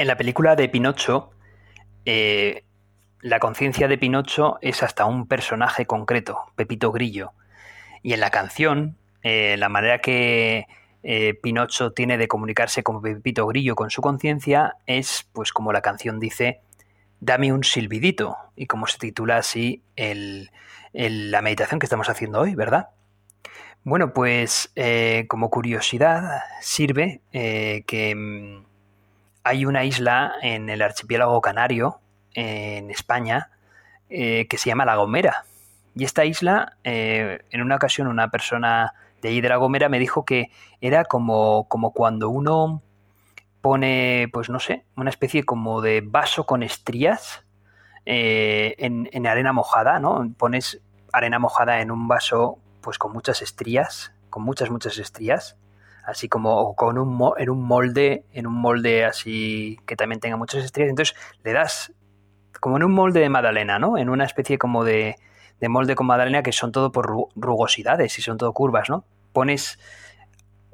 En 0.00 0.06
la 0.06 0.16
película 0.16 0.56
de 0.56 0.70
Pinocho, 0.70 1.28
eh, 2.06 2.64
la 3.20 3.38
conciencia 3.38 3.86
de 3.86 3.98
Pinocho 3.98 4.56
es 4.62 4.82
hasta 4.82 5.04
un 5.04 5.26
personaje 5.26 5.84
concreto, 5.84 6.38
Pepito 6.56 6.90
Grillo. 6.90 7.32
Y 8.02 8.14
en 8.14 8.20
la 8.20 8.30
canción, 8.30 8.96
eh, 9.22 9.56
la 9.58 9.68
manera 9.68 9.98
que 9.98 10.64
eh, 11.02 11.34
Pinocho 11.42 11.92
tiene 11.92 12.16
de 12.16 12.28
comunicarse 12.28 12.82
con 12.82 13.02
Pepito 13.02 13.46
Grillo 13.46 13.74
con 13.76 13.90
su 13.90 14.00
conciencia 14.00 14.76
es, 14.86 15.28
pues 15.34 15.52
como 15.52 15.70
la 15.70 15.82
canción 15.82 16.18
dice, 16.18 16.62
dame 17.20 17.52
un 17.52 17.62
silbidito. 17.62 18.38
Y 18.56 18.68
como 18.68 18.86
se 18.86 18.96
titula 18.96 19.36
así 19.36 19.82
la 20.94 21.42
meditación 21.42 21.78
que 21.78 21.84
estamos 21.84 22.08
haciendo 22.08 22.40
hoy, 22.40 22.54
¿verdad? 22.54 22.88
Bueno, 23.84 24.14
pues 24.14 24.72
como 25.28 25.50
curiosidad 25.50 26.40
sirve 26.62 27.20
que 27.32 28.14
mm, 28.16 28.69
hay 29.50 29.66
una 29.66 29.84
isla 29.84 30.34
en 30.42 30.70
el 30.70 30.80
archipiélago 30.80 31.40
canario, 31.40 32.00
en 32.34 32.88
España, 32.88 33.50
eh, 34.08 34.46
que 34.46 34.58
se 34.58 34.70
llama 34.70 34.84
La 34.84 34.94
Gomera. 34.94 35.44
Y 35.96 36.04
esta 36.04 36.24
isla, 36.24 36.76
eh, 36.84 37.40
en 37.50 37.60
una 37.60 37.74
ocasión 37.74 38.06
una 38.06 38.30
persona 38.30 38.94
de 39.20 39.30
ahí 39.30 39.40
de 39.40 39.48
La 39.48 39.56
Gomera 39.56 39.88
me 39.88 39.98
dijo 39.98 40.24
que 40.24 40.52
era 40.80 41.04
como, 41.04 41.66
como 41.66 41.92
cuando 41.92 42.30
uno 42.30 42.80
pone, 43.60 44.28
pues 44.32 44.50
no 44.50 44.60
sé, 44.60 44.84
una 44.96 45.10
especie 45.10 45.42
como 45.42 45.80
de 45.80 46.00
vaso 46.00 46.46
con 46.46 46.62
estrías 46.62 47.44
eh, 48.06 48.76
en, 48.78 49.10
en, 49.12 49.26
arena 49.26 49.52
mojada, 49.52 49.98
¿no? 49.98 50.32
Pones 50.38 50.80
arena 51.12 51.40
mojada 51.40 51.80
en 51.80 51.90
un 51.90 52.06
vaso 52.06 52.60
pues 52.82 52.98
con 52.98 53.12
muchas 53.12 53.42
estrías, 53.42 54.12
con 54.30 54.44
muchas, 54.44 54.70
muchas 54.70 54.96
estrías, 54.98 55.56
así 56.04 56.28
como 56.28 56.74
con 56.74 56.98
un, 56.98 57.32
en 57.38 57.50
un 57.50 57.62
molde, 57.62 58.24
en 58.32 58.46
un 58.46 58.54
molde 58.54 59.04
así 59.04 59.78
que 59.86 59.96
también 59.96 60.20
tenga 60.20 60.36
muchas 60.36 60.64
estrías, 60.64 60.88
entonces 60.88 61.16
le 61.44 61.52
das 61.52 61.92
como 62.60 62.76
en 62.76 62.84
un 62.84 62.92
molde 62.92 63.20
de 63.20 63.28
magdalena, 63.28 63.78
¿no? 63.78 63.96
En 63.96 64.10
una 64.10 64.24
especie 64.24 64.58
como 64.58 64.84
de, 64.84 65.16
de 65.60 65.68
molde 65.68 65.94
con 65.94 66.06
magdalena 66.06 66.42
que 66.42 66.52
son 66.52 66.72
todo 66.72 66.92
por 66.92 67.06
rugosidades 67.34 68.18
y 68.18 68.22
son 68.22 68.38
todo 68.38 68.52
curvas, 68.52 68.88
¿no? 68.90 69.04
Pones 69.32 69.78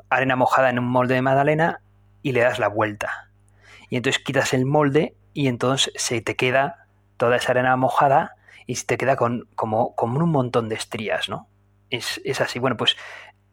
arena 0.08 0.36
mojada 0.36 0.70
en 0.70 0.78
un 0.78 0.88
molde 0.88 1.14
de 1.14 1.22
magdalena 1.22 1.80
y 2.22 2.32
le 2.32 2.40
das 2.40 2.58
la 2.58 2.68
vuelta. 2.68 3.30
Y 3.90 3.96
entonces 3.96 4.22
quitas 4.22 4.52
el 4.54 4.66
molde 4.66 5.14
y 5.32 5.48
entonces 5.48 5.92
se 5.96 6.20
te 6.20 6.34
queda 6.36 6.86
toda 7.16 7.36
esa 7.36 7.52
arena 7.52 7.76
mojada 7.76 8.36
y 8.66 8.76
se 8.76 8.86
te 8.86 8.96
queda 8.96 9.16
con, 9.16 9.48
como, 9.54 9.94
como 9.94 10.18
un 10.18 10.30
montón 10.30 10.68
de 10.68 10.74
estrías, 10.74 11.28
¿no? 11.28 11.48
Es, 11.88 12.20
es, 12.24 12.40
así. 12.40 12.58
Bueno, 12.58 12.76
pues 12.76 12.96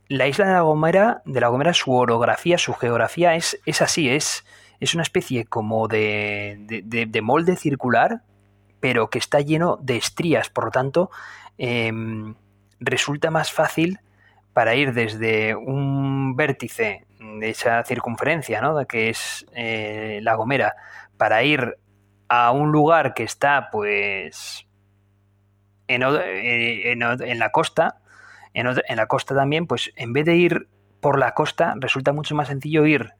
la 0.07 0.27
isla 0.27 0.45
de 0.45 0.53
la 0.53 0.61
Gomera, 0.61 1.21
de 1.25 1.41
la 1.41 1.47
Gomera, 1.47 1.73
su 1.73 1.93
orografía, 1.93 2.57
su 2.57 2.73
geografía 2.73 3.35
es, 3.35 3.59
es 3.65 3.81
así, 3.81 4.09
es, 4.09 4.45
es 4.79 4.93
una 4.93 5.03
especie 5.03 5.45
como 5.45 5.87
de, 5.87 6.57
de, 6.83 7.05
de, 7.05 7.21
molde 7.21 7.55
circular, 7.55 8.21
pero 8.79 9.09
que 9.09 9.19
está 9.19 9.39
lleno 9.39 9.77
de 9.81 9.95
estrías, 9.97 10.49
por 10.49 10.65
lo 10.65 10.71
tanto, 10.71 11.09
eh, 11.57 11.91
resulta 12.79 13.31
más 13.31 13.51
fácil 13.51 13.99
para 14.53 14.75
ir 14.75 14.93
desde 14.93 15.55
un 15.55 16.35
vértice 16.35 17.05
de 17.19 17.49
esa 17.49 17.83
circunferencia, 17.83 18.61
¿no? 18.61 18.85
que 18.85 19.09
es 19.09 19.45
eh, 19.55 20.19
La 20.21 20.35
Gomera, 20.35 20.75
para 21.17 21.43
ir 21.43 21.77
a 22.27 22.51
un 22.51 22.71
lugar 22.71 23.13
que 23.13 23.23
está, 23.23 23.69
pues, 23.71 24.67
en, 25.87 26.03
eh, 26.03 26.91
en, 26.91 27.01
en 27.01 27.39
la 27.39 27.51
costa, 27.51 28.01
en, 28.53 28.67
la 28.95 29.07
costa 29.07 29.35
también, 29.35 29.67
pues, 29.67 29.91
en 29.95 30.13
vez 30.13 30.25
de 30.25 30.35
ir 30.35 30.67
por 30.99 31.19
la 31.19 31.33
costa, 31.33 31.73
resulta 31.79 32.13
mucho 32.13 32.35
más 32.35 32.47
sencillo 32.47 32.85
ir 32.85 33.11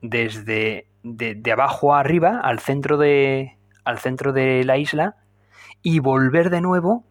desde 0.00 0.86
de, 1.02 1.34
de 1.34 1.52
abajo 1.52 1.94
a 1.94 2.00
arriba, 2.00 2.40
al 2.42 2.58
centro 2.58 2.96
de, 2.98 3.58
al 3.84 3.98
centro 3.98 4.32
de 4.32 4.64
la 4.64 4.76
isla, 4.76 5.16
y 5.82 5.98
volver 6.00 6.50
de 6.50 6.60
nuevo 6.60 7.04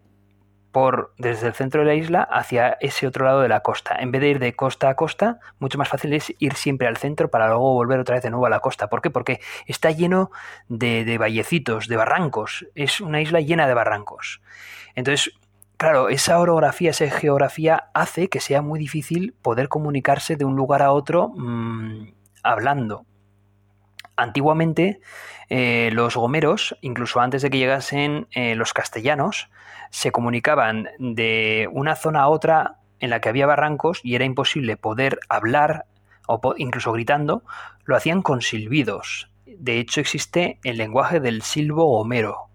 por 0.72 1.14
desde 1.18 1.46
el 1.48 1.54
centro 1.54 1.80
de 1.80 1.86
la 1.86 1.94
isla 1.94 2.22
hacia 2.22 2.76
ese 2.80 3.06
otro 3.06 3.24
lado 3.24 3.40
de 3.40 3.48
la 3.48 3.60
costa. 3.60 3.96
En 3.98 4.12
vez 4.12 4.20
de 4.20 4.28
ir 4.28 4.38
de 4.38 4.54
costa 4.54 4.90
a 4.90 4.94
costa, 4.94 5.40
mucho 5.58 5.78
más 5.78 5.88
fácil 5.88 6.12
es 6.12 6.32
ir 6.38 6.54
siempre 6.54 6.86
al 6.86 6.96
centro 6.96 7.30
para 7.30 7.48
luego 7.48 7.72
volver 7.72 7.98
otra 7.98 8.16
vez 8.16 8.22
de 8.22 8.30
nuevo 8.30 8.46
a 8.46 8.50
la 8.50 8.60
costa. 8.60 8.88
¿Por 8.88 9.00
qué? 9.00 9.10
Porque 9.10 9.40
está 9.66 9.90
lleno 9.90 10.30
de, 10.68 11.04
de 11.04 11.18
vallecitos, 11.18 11.88
de 11.88 11.96
barrancos. 11.96 12.66
Es 12.74 13.00
una 13.00 13.20
isla 13.20 13.40
llena 13.40 13.66
de 13.66 13.74
barrancos. 13.74 14.42
Entonces, 14.94 15.32
claro, 15.78 16.10
esa 16.10 16.38
orografía, 16.38 16.90
esa 16.90 17.08
geografía 17.08 17.88
hace 17.94 18.28
que 18.28 18.40
sea 18.40 18.60
muy 18.60 18.78
difícil 18.78 19.34
poder 19.40 19.68
comunicarse 19.68 20.36
de 20.36 20.44
un 20.44 20.56
lugar 20.56 20.82
a 20.82 20.92
otro 20.92 21.28
mmm, 21.28 22.10
hablando. 22.42 23.06
Antiguamente, 24.16 25.00
eh, 25.48 25.90
los 25.92 26.16
gomeros, 26.16 26.76
incluso 26.82 27.20
antes 27.20 27.40
de 27.40 27.50
que 27.50 27.58
llegasen 27.58 28.26
eh, 28.32 28.56
los 28.56 28.74
castellanos, 28.74 29.48
se 29.90 30.10
comunicaban 30.10 30.88
de 30.98 31.68
una 31.72 31.94
zona 31.94 32.22
a 32.22 32.28
otra 32.28 32.78
en 33.00 33.10
la 33.10 33.20
que 33.20 33.28
había 33.28 33.46
barrancos 33.46 34.00
y 34.02 34.16
era 34.16 34.24
imposible 34.24 34.76
poder 34.76 35.20
hablar 35.28 35.86
o 36.26 36.40
po 36.40 36.54
incluso 36.58 36.92
gritando, 36.92 37.42
lo 37.84 37.96
hacían 37.96 38.20
con 38.22 38.42
silbidos. 38.42 39.30
De 39.46 39.78
hecho, 39.78 40.00
existe 40.00 40.58
el 40.62 40.76
lenguaje 40.76 41.20
del 41.20 41.42
silbo 41.42 41.86
gomero, 41.86 42.47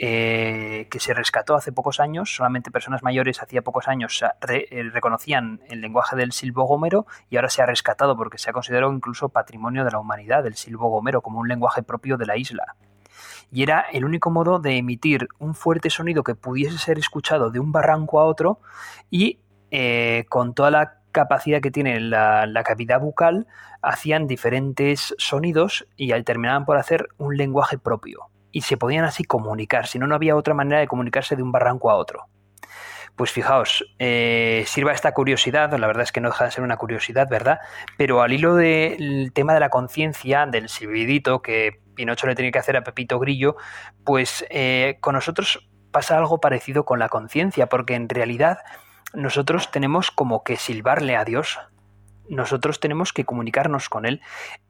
eh, 0.00 0.86
que 0.90 1.00
se 1.00 1.12
rescató 1.12 1.56
hace 1.56 1.72
pocos 1.72 1.98
años, 1.98 2.32
solamente 2.32 2.70
personas 2.70 3.02
mayores 3.02 3.42
hacía 3.42 3.62
pocos 3.62 3.88
años 3.88 4.22
eh, 4.48 4.90
reconocían 4.92 5.60
el 5.68 5.80
lenguaje 5.80 6.14
del 6.14 6.30
silbo 6.30 6.64
gomero 6.66 7.04
y 7.30 7.36
ahora 7.36 7.48
se 7.48 7.62
ha 7.62 7.66
rescatado 7.66 8.16
porque 8.16 8.38
se 8.38 8.50
ha 8.50 8.52
considerado 8.52 8.92
incluso 8.92 9.28
patrimonio 9.28 9.84
de 9.84 9.90
la 9.90 9.98
humanidad, 9.98 10.46
el 10.46 10.54
silbo 10.54 10.88
gomero, 10.88 11.20
como 11.20 11.40
un 11.40 11.48
lenguaje 11.48 11.82
propio 11.82 12.16
de 12.16 12.26
la 12.26 12.36
isla. 12.36 12.76
Y 13.50 13.64
era 13.64 13.80
el 13.80 14.04
único 14.04 14.30
modo 14.30 14.60
de 14.60 14.76
emitir 14.76 15.26
un 15.40 15.56
fuerte 15.56 15.90
sonido 15.90 16.22
que 16.22 16.36
pudiese 16.36 16.78
ser 16.78 16.98
escuchado 16.98 17.50
de 17.50 17.58
un 17.58 17.72
barranco 17.72 18.20
a 18.20 18.26
otro 18.26 18.60
y 19.10 19.40
eh, 19.72 20.26
con 20.28 20.54
toda 20.54 20.70
la 20.70 21.00
capacidad 21.10 21.60
que 21.60 21.72
tiene 21.72 21.98
la, 21.98 22.46
la, 22.46 22.62
cavidad 22.62 23.00
bucal, 23.00 23.48
hacían 23.82 24.28
diferentes 24.28 25.16
sonidos 25.18 25.88
y 25.96 26.12
terminaban 26.22 26.64
por 26.64 26.76
hacer 26.76 27.08
un 27.16 27.36
lenguaje 27.36 27.78
propio 27.78 28.30
y 28.52 28.62
se 28.62 28.76
podían 28.76 29.04
así 29.04 29.24
comunicar, 29.24 29.86
si 29.86 29.98
no, 29.98 30.06
no 30.06 30.14
había 30.14 30.36
otra 30.36 30.54
manera 30.54 30.80
de 30.80 30.88
comunicarse 30.88 31.36
de 31.36 31.42
un 31.42 31.52
barranco 31.52 31.90
a 31.90 31.96
otro. 31.96 32.26
Pues 33.16 33.32
fijaos, 33.32 33.84
eh, 33.98 34.62
sirva 34.66 34.92
esta 34.92 35.12
curiosidad, 35.12 35.76
la 35.76 35.86
verdad 35.88 36.04
es 36.04 36.12
que 36.12 36.20
no 36.20 36.28
deja 36.28 36.44
de 36.44 36.52
ser 36.52 36.62
una 36.62 36.76
curiosidad, 36.76 37.28
¿verdad? 37.28 37.58
Pero 37.96 38.22
al 38.22 38.32
hilo 38.32 38.54
del 38.54 39.32
tema 39.34 39.54
de 39.54 39.60
la 39.60 39.70
conciencia, 39.70 40.46
del 40.46 40.68
silbidito 40.68 41.42
que 41.42 41.80
Pinocho 41.96 42.28
le 42.28 42.36
tiene 42.36 42.52
que 42.52 42.60
hacer 42.60 42.76
a 42.76 42.84
Pepito 42.84 43.18
Grillo, 43.18 43.56
pues 44.04 44.46
eh, 44.50 44.98
con 45.00 45.14
nosotros 45.14 45.68
pasa 45.90 46.16
algo 46.16 46.38
parecido 46.38 46.84
con 46.84 47.00
la 47.00 47.08
conciencia, 47.08 47.66
porque 47.66 47.94
en 47.94 48.08
realidad 48.08 48.58
nosotros 49.14 49.72
tenemos 49.72 50.12
como 50.12 50.44
que 50.44 50.56
silbarle 50.56 51.16
a 51.16 51.24
Dios, 51.24 51.58
nosotros 52.28 52.78
tenemos 52.78 53.12
que 53.12 53.24
comunicarnos 53.24 53.88
con 53.88 54.06
Él. 54.06 54.20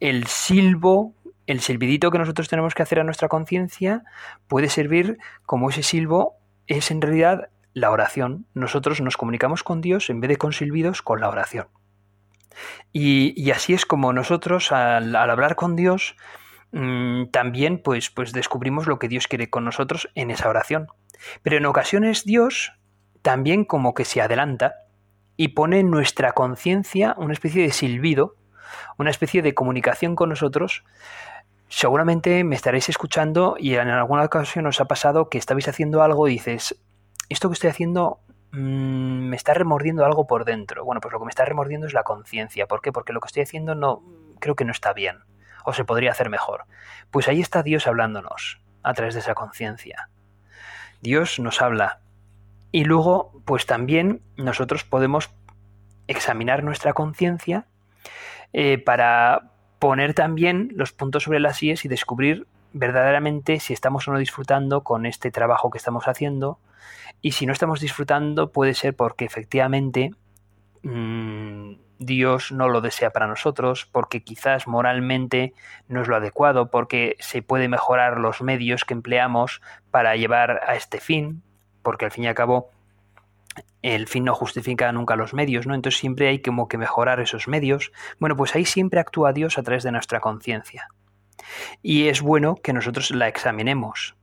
El 0.00 0.26
silbo 0.26 1.14
el 1.48 1.60
silbidito 1.60 2.10
que 2.10 2.18
nosotros 2.18 2.48
tenemos 2.48 2.74
que 2.74 2.82
hacer 2.82 3.00
a 3.00 3.04
nuestra 3.04 3.28
conciencia 3.28 4.04
puede 4.48 4.68
servir 4.68 5.18
como 5.46 5.70
ese 5.70 5.82
silbo 5.82 6.36
es 6.66 6.90
en 6.90 7.00
realidad 7.00 7.48
la 7.72 7.90
oración. 7.90 8.46
Nosotros 8.52 9.00
nos 9.00 9.16
comunicamos 9.16 9.62
con 9.62 9.80
Dios 9.80 10.10
en 10.10 10.20
vez 10.20 10.28
de 10.28 10.36
con 10.36 10.52
silbidos, 10.52 11.00
con 11.00 11.22
la 11.22 11.28
oración. 11.30 11.68
Y, 12.92 13.50
así 13.50 13.72
es 13.72 13.86
como 13.86 14.12
nosotros 14.12 14.72
al, 14.72 15.16
hablar 15.16 15.54
con 15.54 15.74
Dios 15.74 16.16
mmm, 16.72 17.26
también 17.32 17.80
pues, 17.82 18.10
pues 18.10 18.32
descubrimos 18.32 18.86
lo 18.86 18.98
que 18.98 19.08
Dios 19.08 19.26
quiere 19.26 19.48
con 19.48 19.64
nosotros 19.64 20.10
en 20.14 20.30
esa 20.30 20.50
oración. 20.50 20.88
Pero 21.42 21.56
en 21.56 21.64
ocasiones 21.64 22.26
Dios 22.26 22.74
también 23.22 23.64
como 23.64 23.94
que 23.94 24.04
se 24.04 24.20
adelanta 24.20 24.74
y 25.38 25.48
pone 25.48 25.80
en 25.80 25.90
nuestra 25.90 26.32
conciencia 26.32 27.14
una 27.16 27.32
especie 27.32 27.62
de 27.62 27.72
silbido, 27.72 28.36
una 28.98 29.08
especie 29.10 29.40
de 29.40 29.54
comunicación 29.54 30.14
con 30.14 30.28
nosotros 30.28 30.84
seguramente 31.68 32.44
me 32.44 32.56
estaréis 32.56 32.88
escuchando 32.88 33.56
y 33.58 33.74
en 33.74 33.88
alguna 33.88 34.24
ocasión 34.24 34.66
os 34.66 34.80
ha 34.80 34.86
pasado 34.86 35.28
que 35.28 35.38
estabais 35.38 35.68
haciendo 35.68 36.02
algo 36.02 36.28
y 36.28 36.32
dices, 36.32 36.80
esto 37.28 37.48
que 37.48 37.54
estoy 37.54 37.70
haciendo 37.70 38.20
mmm, 38.52 39.28
me 39.28 39.36
está 39.36 39.54
remordiendo 39.54 40.04
algo 40.04 40.26
por 40.26 40.44
dentro. 40.44 40.84
Bueno, 40.84 41.00
pues 41.00 41.12
lo 41.12 41.18
que 41.18 41.26
me 41.26 41.30
está 41.30 41.44
remordiendo 41.44 41.86
es 41.86 41.92
la 41.92 42.02
conciencia. 42.02 42.66
¿Por 42.66 42.80
qué? 42.80 42.92
Porque 42.92 43.12
lo 43.12 43.20
que 43.20 43.26
estoy 43.26 43.42
haciendo 43.42 43.74
no 43.74 44.02
creo 44.40 44.54
que 44.54 44.64
no 44.64 44.72
está 44.72 44.92
bien 44.92 45.18
o 45.64 45.72
se 45.72 45.84
podría 45.84 46.12
hacer 46.12 46.30
mejor. 46.30 46.64
Pues 47.10 47.28
ahí 47.28 47.40
está 47.40 47.62
Dios 47.62 47.86
hablándonos 47.86 48.60
a 48.82 48.94
través 48.94 49.14
de 49.14 49.20
esa 49.20 49.34
conciencia. 49.34 50.08
Dios 51.00 51.38
nos 51.38 51.60
habla 51.60 52.00
y 52.72 52.84
luego 52.84 53.32
pues 53.44 53.66
también 53.66 54.22
nosotros 54.36 54.84
podemos 54.84 55.30
examinar 56.06 56.64
nuestra 56.64 56.92
conciencia 56.94 57.66
eh, 58.52 58.78
para 58.78 59.52
poner 59.78 60.14
también 60.14 60.70
los 60.74 60.92
puntos 60.92 61.24
sobre 61.24 61.40
las 61.40 61.62
IES 61.62 61.84
y 61.84 61.88
descubrir 61.88 62.46
verdaderamente 62.72 63.60
si 63.60 63.72
estamos 63.72 64.06
o 64.08 64.12
no 64.12 64.18
disfrutando 64.18 64.82
con 64.82 65.06
este 65.06 65.30
trabajo 65.30 65.70
que 65.70 65.78
estamos 65.78 66.08
haciendo. 66.08 66.58
Y 67.22 67.32
si 67.32 67.46
no 67.46 67.52
estamos 67.52 67.80
disfrutando 67.80 68.52
puede 68.52 68.74
ser 68.74 68.94
porque 68.94 69.24
efectivamente 69.24 70.10
mmm, 70.82 71.74
Dios 71.98 72.52
no 72.52 72.68
lo 72.68 72.80
desea 72.80 73.10
para 73.10 73.26
nosotros, 73.26 73.88
porque 73.90 74.22
quizás 74.22 74.68
moralmente 74.68 75.52
no 75.88 76.00
es 76.00 76.08
lo 76.08 76.16
adecuado, 76.16 76.70
porque 76.70 77.16
se 77.18 77.42
puede 77.42 77.68
mejorar 77.68 78.18
los 78.18 78.40
medios 78.40 78.84
que 78.84 78.94
empleamos 78.94 79.60
para 79.90 80.14
llevar 80.16 80.60
a 80.66 80.76
este 80.76 81.00
fin, 81.00 81.42
porque 81.82 82.04
al 82.04 82.12
fin 82.12 82.24
y 82.24 82.28
al 82.28 82.34
cabo 82.34 82.70
el 83.82 84.08
fin 84.08 84.24
no 84.24 84.34
justifica 84.34 84.90
nunca 84.92 85.16
los 85.16 85.34
medios, 85.34 85.66
¿no? 85.66 85.74
Entonces 85.74 86.00
siempre 86.00 86.28
hay 86.28 86.40
como 86.40 86.68
que 86.68 86.78
mejorar 86.78 87.20
esos 87.20 87.48
medios. 87.48 87.92
Bueno, 88.18 88.36
pues 88.36 88.54
ahí 88.54 88.64
siempre 88.64 89.00
actúa 89.00 89.32
Dios 89.32 89.58
a 89.58 89.62
través 89.62 89.82
de 89.84 89.92
nuestra 89.92 90.20
conciencia. 90.20 90.88
Y 91.82 92.08
es 92.08 92.20
bueno 92.20 92.56
que 92.56 92.72
nosotros 92.72 93.10
la 93.10 93.28
examinemos. 93.28 94.16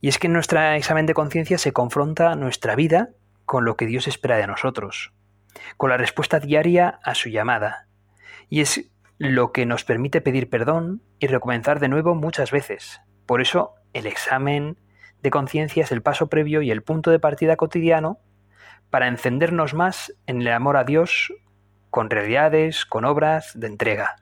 Y 0.00 0.08
es 0.08 0.18
que 0.18 0.26
en 0.26 0.34
nuestro 0.34 0.60
examen 0.72 1.06
de 1.06 1.14
conciencia 1.14 1.58
se 1.58 1.72
confronta 1.72 2.34
nuestra 2.34 2.74
vida 2.74 3.10
con 3.44 3.64
lo 3.64 3.76
que 3.76 3.86
Dios 3.86 4.08
espera 4.08 4.36
de 4.36 4.46
nosotros, 4.46 5.12
con 5.76 5.90
la 5.90 5.96
respuesta 5.96 6.40
diaria 6.40 7.00
a 7.02 7.14
su 7.14 7.28
llamada. 7.28 7.86
Y 8.48 8.60
es 8.60 8.90
lo 9.18 9.52
que 9.52 9.64
nos 9.64 9.84
permite 9.84 10.20
pedir 10.20 10.50
perdón 10.50 11.02
y 11.18 11.26
recomenzar 11.26 11.80
de 11.80 11.88
nuevo 11.88 12.14
muchas 12.14 12.50
veces. 12.50 13.00
Por 13.24 13.40
eso 13.40 13.74
el 13.92 14.06
examen 14.06 14.76
de 15.22 15.30
conciencia 15.30 15.84
es 15.84 15.92
el 15.92 16.02
paso 16.02 16.28
previo 16.28 16.60
y 16.60 16.70
el 16.70 16.82
punto 16.82 17.10
de 17.10 17.18
partida 17.18 17.56
cotidiano 17.56 18.18
para 18.90 19.08
encendernos 19.08 19.74
más 19.74 20.12
en 20.26 20.40
el 20.40 20.48
amor 20.48 20.76
a 20.76 20.84
Dios 20.84 21.32
con 21.90 22.10
realidades, 22.10 22.84
con 22.84 23.04
obras 23.04 23.52
de 23.54 23.66
entrega. 23.66 24.16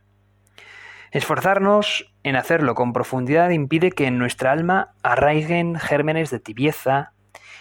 Esforzarnos 1.10 2.12
en 2.24 2.36
hacerlo 2.36 2.74
con 2.74 2.92
profundidad 2.92 3.50
impide 3.50 3.92
que 3.92 4.06
en 4.06 4.18
nuestra 4.18 4.52
alma 4.52 4.94
arraiguen 5.02 5.78
gérmenes 5.78 6.30
de 6.30 6.40
tibieza 6.40 7.12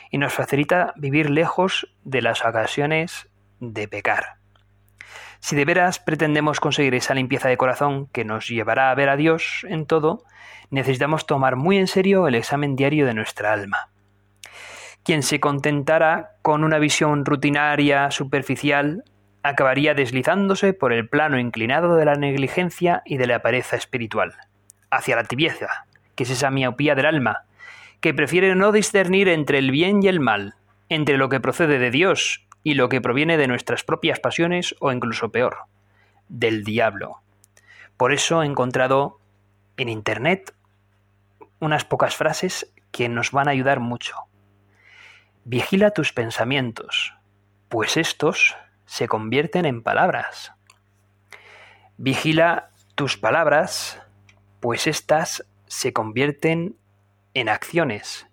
y 0.10 0.18
nos 0.18 0.34
facilita 0.34 0.94
vivir 0.96 1.30
lejos 1.30 1.94
de 2.04 2.22
las 2.22 2.44
ocasiones 2.46 3.30
de 3.60 3.88
pecar. 3.88 4.38
Si 5.40 5.56
de 5.56 5.66
veras 5.66 6.00
pretendemos 6.00 6.60
conseguir 6.60 6.96
esa 6.96 7.14
limpieza 7.14 7.50
de 7.50 7.58
corazón 7.58 8.08
que 8.08 8.24
nos 8.24 8.48
llevará 8.48 8.92
a 8.92 8.96
ver 8.96 9.10
a 9.10 9.18
Dios 9.18 9.66
en 9.70 9.86
todo, 9.86 10.24
necesitamos 10.70 11.28
tomar 11.28 11.56
muy 11.56 11.78
en 11.78 11.88
serio 11.88 12.28
el 12.28 12.36
examen 12.36 12.76
diario 12.76 13.06
de 13.06 13.14
nuestra 13.14 13.54
alma. 13.54 13.90
Quien 15.04 15.22
se 15.22 15.40
contentara 15.40 16.38
con 16.42 16.64
una 16.64 16.80
visión 16.80 17.26
rutinaria, 17.26 18.10
superficial, 18.10 19.04
acabaría 19.44 19.94
deslizándose 19.94 20.74
por 20.74 20.94
el 20.94 21.10
plano 21.10 21.38
inclinado 21.38 21.96
de 21.96 22.06
la 22.06 22.16
negligencia 22.16 23.02
y 23.06 23.18
de 23.18 23.28
la 23.28 23.42
pereza 23.42 23.76
espiritual, 23.76 24.34
hacia 24.90 25.18
la 25.18 25.26
tibieza, 25.26 25.86
que 26.16 26.24
es 26.24 26.30
esa 26.30 26.52
miopía 26.52 26.96
del 26.96 27.06
alma, 27.06 27.44
que 28.00 28.14
prefiere 28.14 28.56
no 28.56 28.72
discernir 28.72 29.28
entre 29.28 29.58
el 29.58 29.72
bien 29.72 30.02
y 30.02 30.08
el 30.08 30.22
mal, 30.22 30.56
entre 30.88 31.18
lo 31.18 31.28
que 31.28 31.42
procede 31.42 31.80
de 31.80 31.92
Dios 31.92 32.46
y 32.64 32.76
lo 32.76 32.88
que 32.88 33.02
proviene 33.02 33.36
de 33.38 33.48
nuestras 33.48 33.84
propias 33.84 34.22
pasiones 34.22 34.76
o 34.80 34.92
incluso 34.92 35.32
peor, 35.32 35.58
del 36.30 36.64
diablo. 36.64 37.18
Por 37.98 38.14
eso 38.14 38.42
he 38.42 38.46
encontrado 38.46 39.20
en 39.76 39.90
Internet 39.90 40.54
unas 41.60 41.84
pocas 41.84 42.16
frases 42.16 42.74
que 42.92 43.10
nos 43.10 43.32
van 43.32 43.50
a 43.50 43.52
ayudar 43.52 43.82
mucho. 43.82 44.16
Vigila 45.46 45.92
tus 45.92 46.14
pensamientos, 46.14 47.14
pues 47.68 47.98
estos 47.98 48.56
se 48.86 49.10
convierten 49.10 49.66
en 49.66 49.84
palabras. 49.84 50.54
Vigila 51.98 52.70
tus 52.96 53.18
palabras, 53.18 54.02
pues 54.62 54.88
éstas 54.88 55.46
se 55.68 55.92
convierten 55.92 56.78
en 57.34 57.50
acciones. 57.50 58.26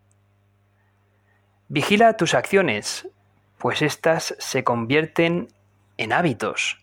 Vigila 1.66 2.16
tus 2.16 2.34
acciones, 2.34 3.08
pues 3.58 3.82
éstas 3.82 4.36
se 4.38 4.62
convierten 4.62 5.48
en 5.96 6.12
hábitos. 6.12 6.78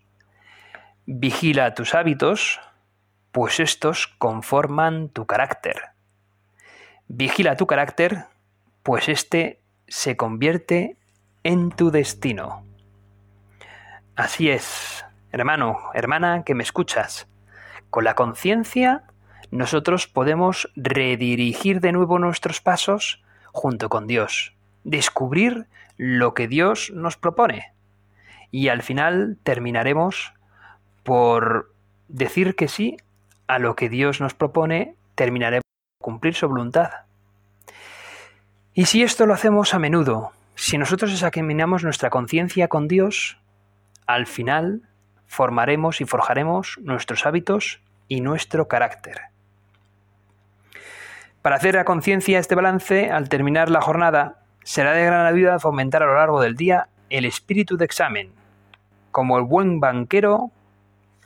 Vigila 1.05 1.73
tus 1.73 1.95
hábitos, 1.95 2.59
pues 3.31 3.61
estos 3.61 4.07
conforman 4.07 5.07
tu 5.07 5.25
carácter. 5.25 5.91
Vigila 7.07 7.55
tu 7.55 7.65
carácter, 7.65 8.25
pues 8.83 9.07
éste 9.07 9.61
se 9.87 10.17
convierte 10.17 10.97
en 11.43 11.71
tu 11.71 11.91
destino. 11.91 12.63
Así 14.15 14.49
es, 14.49 15.05
hermano, 15.31 15.77
hermana, 15.93 16.43
que 16.43 16.55
me 16.55 16.63
escuchas. 16.63 17.27
Con 17.89 18.03
la 18.03 18.15
conciencia 18.15 19.03
nosotros 19.51 20.07
podemos 20.07 20.69
redirigir 20.75 21.79
de 21.79 21.91
nuevo 21.91 22.19
nuestros 22.19 22.59
pasos 22.61 23.23
junto 23.53 23.89
con 23.89 24.07
Dios, 24.07 24.55
descubrir 24.83 25.67
lo 25.95 26.33
que 26.33 26.47
Dios 26.47 26.91
nos 26.93 27.17
propone. 27.17 27.71
Y 28.51 28.67
al 28.67 28.81
final 28.81 29.37
terminaremos 29.43 30.33
por 31.03 31.73
decir 32.07 32.55
que 32.55 32.67
sí 32.67 32.97
a 33.47 33.59
lo 33.59 33.75
que 33.75 33.89
Dios 33.89 34.19
nos 34.19 34.33
propone, 34.33 34.95
terminaremos 35.15 35.63
por 35.99 36.05
cumplir 36.05 36.35
su 36.35 36.47
voluntad. 36.47 37.06
Y 38.77 38.85
si 38.85 39.01
esto 39.01 39.25
lo 39.25 39.33
hacemos 39.33 39.73
a 39.73 39.79
menudo, 39.79 40.33
si 40.53 40.77
nosotros 40.77 41.11
examinamos 41.11 41.83
nuestra 41.83 42.11
conciencia 42.11 42.67
con 42.67 42.87
Dios, 42.87 43.39
al 44.05 44.27
final 44.27 44.83
formaremos 45.25 45.99
y 45.99 46.05
forjaremos 46.05 46.77
nuestros 46.83 47.25
hábitos 47.25 47.81
y 48.07 48.21
nuestro 48.21 48.67
carácter. 48.67 49.19
Para 51.41 51.55
hacer 51.55 51.75
a 51.79 51.85
conciencia 51.85 52.37
este 52.37 52.53
balance, 52.53 53.09
al 53.09 53.29
terminar 53.29 53.71
la 53.71 53.81
jornada, 53.81 54.43
será 54.63 54.91
de 54.91 55.05
gran 55.05 55.25
ayuda 55.25 55.57
fomentar 55.57 56.03
a 56.03 56.05
lo 56.05 56.13
largo 56.13 56.39
del 56.39 56.55
día 56.55 56.87
el 57.09 57.25
espíritu 57.25 57.77
de 57.77 57.85
examen, 57.85 58.31
como 59.09 59.39
el 59.39 59.45
buen 59.45 59.79
banquero 59.79 60.51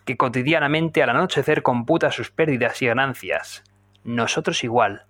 que 0.05 0.15
cotidianamente 0.15 1.03
al 1.03 1.09
anochecer 1.09 1.63
computa 1.63 2.11
sus 2.11 2.31
pérdidas 2.31 2.81
y 2.81 2.85
ganancias. 2.85 3.65
Nosotros 4.05 4.63
igual, 4.63 5.03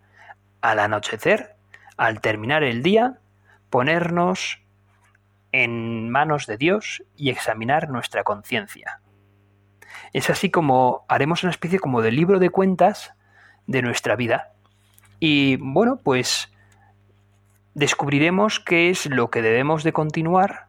al 0.62 0.80
anochecer 0.80 1.61
al 2.02 2.20
terminar 2.20 2.64
el 2.64 2.82
día, 2.82 3.20
ponernos 3.70 4.60
en 5.52 6.10
manos 6.10 6.48
de 6.48 6.58
Dios 6.58 7.04
y 7.16 7.30
examinar 7.30 7.92
nuestra 7.92 8.24
conciencia. 8.24 9.02
Es 10.12 10.32
así 10.32 10.50
como 10.50 11.06
haremos 11.08 11.44
una 11.44 11.52
especie 11.52 11.78
como 11.78 12.02
de 12.02 12.12
libro 12.12 12.40
de 12.40 12.50
cuentas 12.50 13.14
de 13.68 13.84
nuestra 13.84 14.16
vida. 14.16 14.52
Y 15.20 15.58
bueno, 15.58 16.00
pues 16.04 16.52
descubriremos 17.76 18.60
qué 18.60 18.90
es 18.90 19.06
lo 19.06 19.30
que 19.30 19.44
debemos 19.44 19.84
de 19.84 19.94
continuar, 19.94 20.66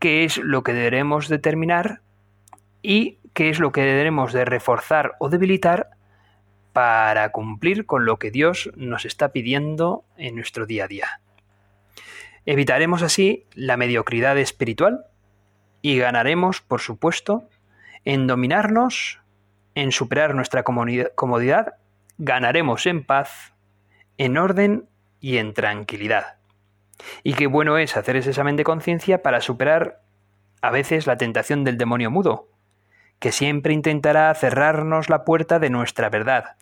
qué 0.00 0.24
es 0.24 0.38
lo 0.38 0.64
que 0.64 0.72
debemos 0.72 1.28
de 1.28 1.38
terminar 1.38 2.00
y 2.82 3.20
qué 3.32 3.48
es 3.50 3.60
lo 3.60 3.70
que 3.70 3.82
debemos 3.82 4.32
de 4.32 4.44
reforzar 4.44 5.12
o 5.20 5.28
debilitar 5.28 5.90
para 6.78 7.32
cumplir 7.32 7.86
con 7.86 8.04
lo 8.04 8.20
que 8.20 8.30
Dios 8.30 8.70
nos 8.76 9.04
está 9.04 9.32
pidiendo 9.32 10.04
en 10.16 10.36
nuestro 10.36 10.64
día 10.64 10.84
a 10.84 10.86
día. 10.86 11.20
Evitaremos 12.46 13.02
así 13.02 13.46
la 13.56 13.76
mediocridad 13.76 14.38
espiritual 14.38 15.04
y 15.82 15.98
ganaremos, 15.98 16.60
por 16.60 16.80
supuesto, 16.80 17.48
en 18.04 18.28
dominarnos, 18.28 19.18
en 19.74 19.90
superar 19.90 20.36
nuestra 20.36 20.62
comodidad, 20.62 21.74
ganaremos 22.16 22.86
en 22.86 23.02
paz, 23.02 23.54
en 24.16 24.38
orden 24.38 24.88
y 25.18 25.38
en 25.38 25.54
tranquilidad. 25.54 26.36
Y 27.24 27.34
qué 27.34 27.48
bueno 27.48 27.76
es 27.76 27.96
hacer 27.96 28.14
ese 28.14 28.30
examen 28.30 28.54
de 28.54 28.62
conciencia 28.62 29.20
para 29.20 29.40
superar 29.40 30.00
a 30.62 30.70
veces 30.70 31.08
la 31.08 31.16
tentación 31.16 31.64
del 31.64 31.76
demonio 31.76 32.12
mudo, 32.12 32.46
que 33.18 33.32
siempre 33.32 33.74
intentará 33.74 34.32
cerrarnos 34.36 35.08
la 35.08 35.24
puerta 35.24 35.58
de 35.58 35.70
nuestra 35.70 36.08
verdad, 36.08 36.54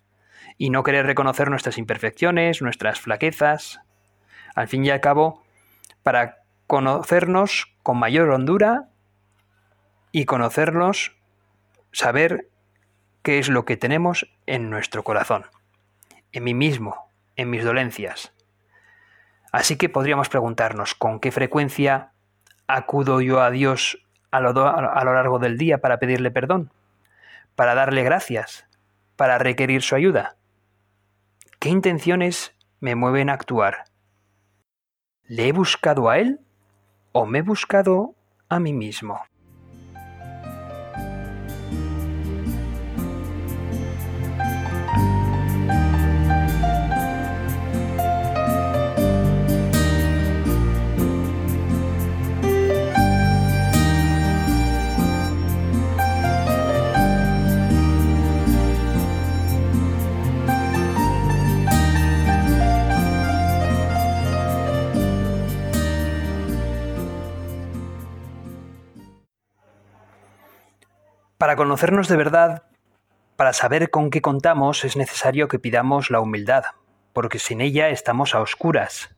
y 0.58 0.70
no 0.70 0.82
querer 0.82 1.06
reconocer 1.06 1.50
nuestras 1.50 1.78
imperfecciones, 1.78 2.62
nuestras 2.62 3.00
flaquezas. 3.00 3.80
Al 4.54 4.68
fin 4.68 4.84
y 4.84 4.90
al 4.90 5.00
cabo, 5.00 5.42
para 6.02 6.38
conocernos 6.66 7.74
con 7.82 7.98
mayor 7.98 8.30
hondura 8.30 8.88
y 10.12 10.24
conocernos, 10.24 11.16
saber 11.92 12.48
qué 13.22 13.38
es 13.38 13.48
lo 13.48 13.64
que 13.64 13.76
tenemos 13.76 14.30
en 14.46 14.70
nuestro 14.70 15.02
corazón, 15.02 15.46
en 16.32 16.44
mí 16.44 16.54
mismo, 16.54 17.10
en 17.36 17.50
mis 17.50 17.64
dolencias. 17.64 18.32
Así 19.52 19.76
que 19.76 19.88
podríamos 19.88 20.28
preguntarnos 20.28 20.94
con 20.94 21.20
qué 21.20 21.32
frecuencia 21.32 22.12
acudo 22.66 23.20
yo 23.20 23.40
a 23.40 23.50
Dios 23.50 23.98
a 24.30 24.40
lo, 24.40 24.50
a 24.66 25.04
lo 25.04 25.14
largo 25.14 25.38
del 25.38 25.56
día 25.56 25.78
para 25.78 25.98
pedirle 25.98 26.30
perdón, 26.30 26.70
para 27.54 27.74
darle 27.74 28.02
gracias, 28.02 28.66
para 29.16 29.38
requerir 29.38 29.82
su 29.82 29.94
ayuda. 29.94 30.35
¿Qué 31.66 31.72
intenciones 31.72 32.54
me 32.78 32.94
mueven 32.94 33.28
a 33.28 33.32
actuar? 33.32 33.86
¿Le 35.24 35.48
he 35.48 35.52
buscado 35.52 36.08
a 36.08 36.20
él 36.20 36.38
o 37.10 37.26
me 37.26 37.40
he 37.40 37.42
buscado 37.42 38.14
a 38.48 38.60
mí 38.60 38.72
mismo? 38.72 39.20
Para 71.38 71.56
conocernos 71.56 72.08
de 72.08 72.16
verdad, 72.16 72.62
para 73.36 73.52
saber 73.52 73.90
con 73.90 74.08
qué 74.08 74.22
contamos, 74.22 74.86
es 74.86 74.96
necesario 74.96 75.48
que 75.48 75.58
pidamos 75.58 76.10
la 76.10 76.20
humildad, 76.20 76.64
porque 77.12 77.38
sin 77.38 77.60
ella 77.60 77.90
estamos 77.90 78.34
a 78.34 78.40
oscuras. 78.40 79.14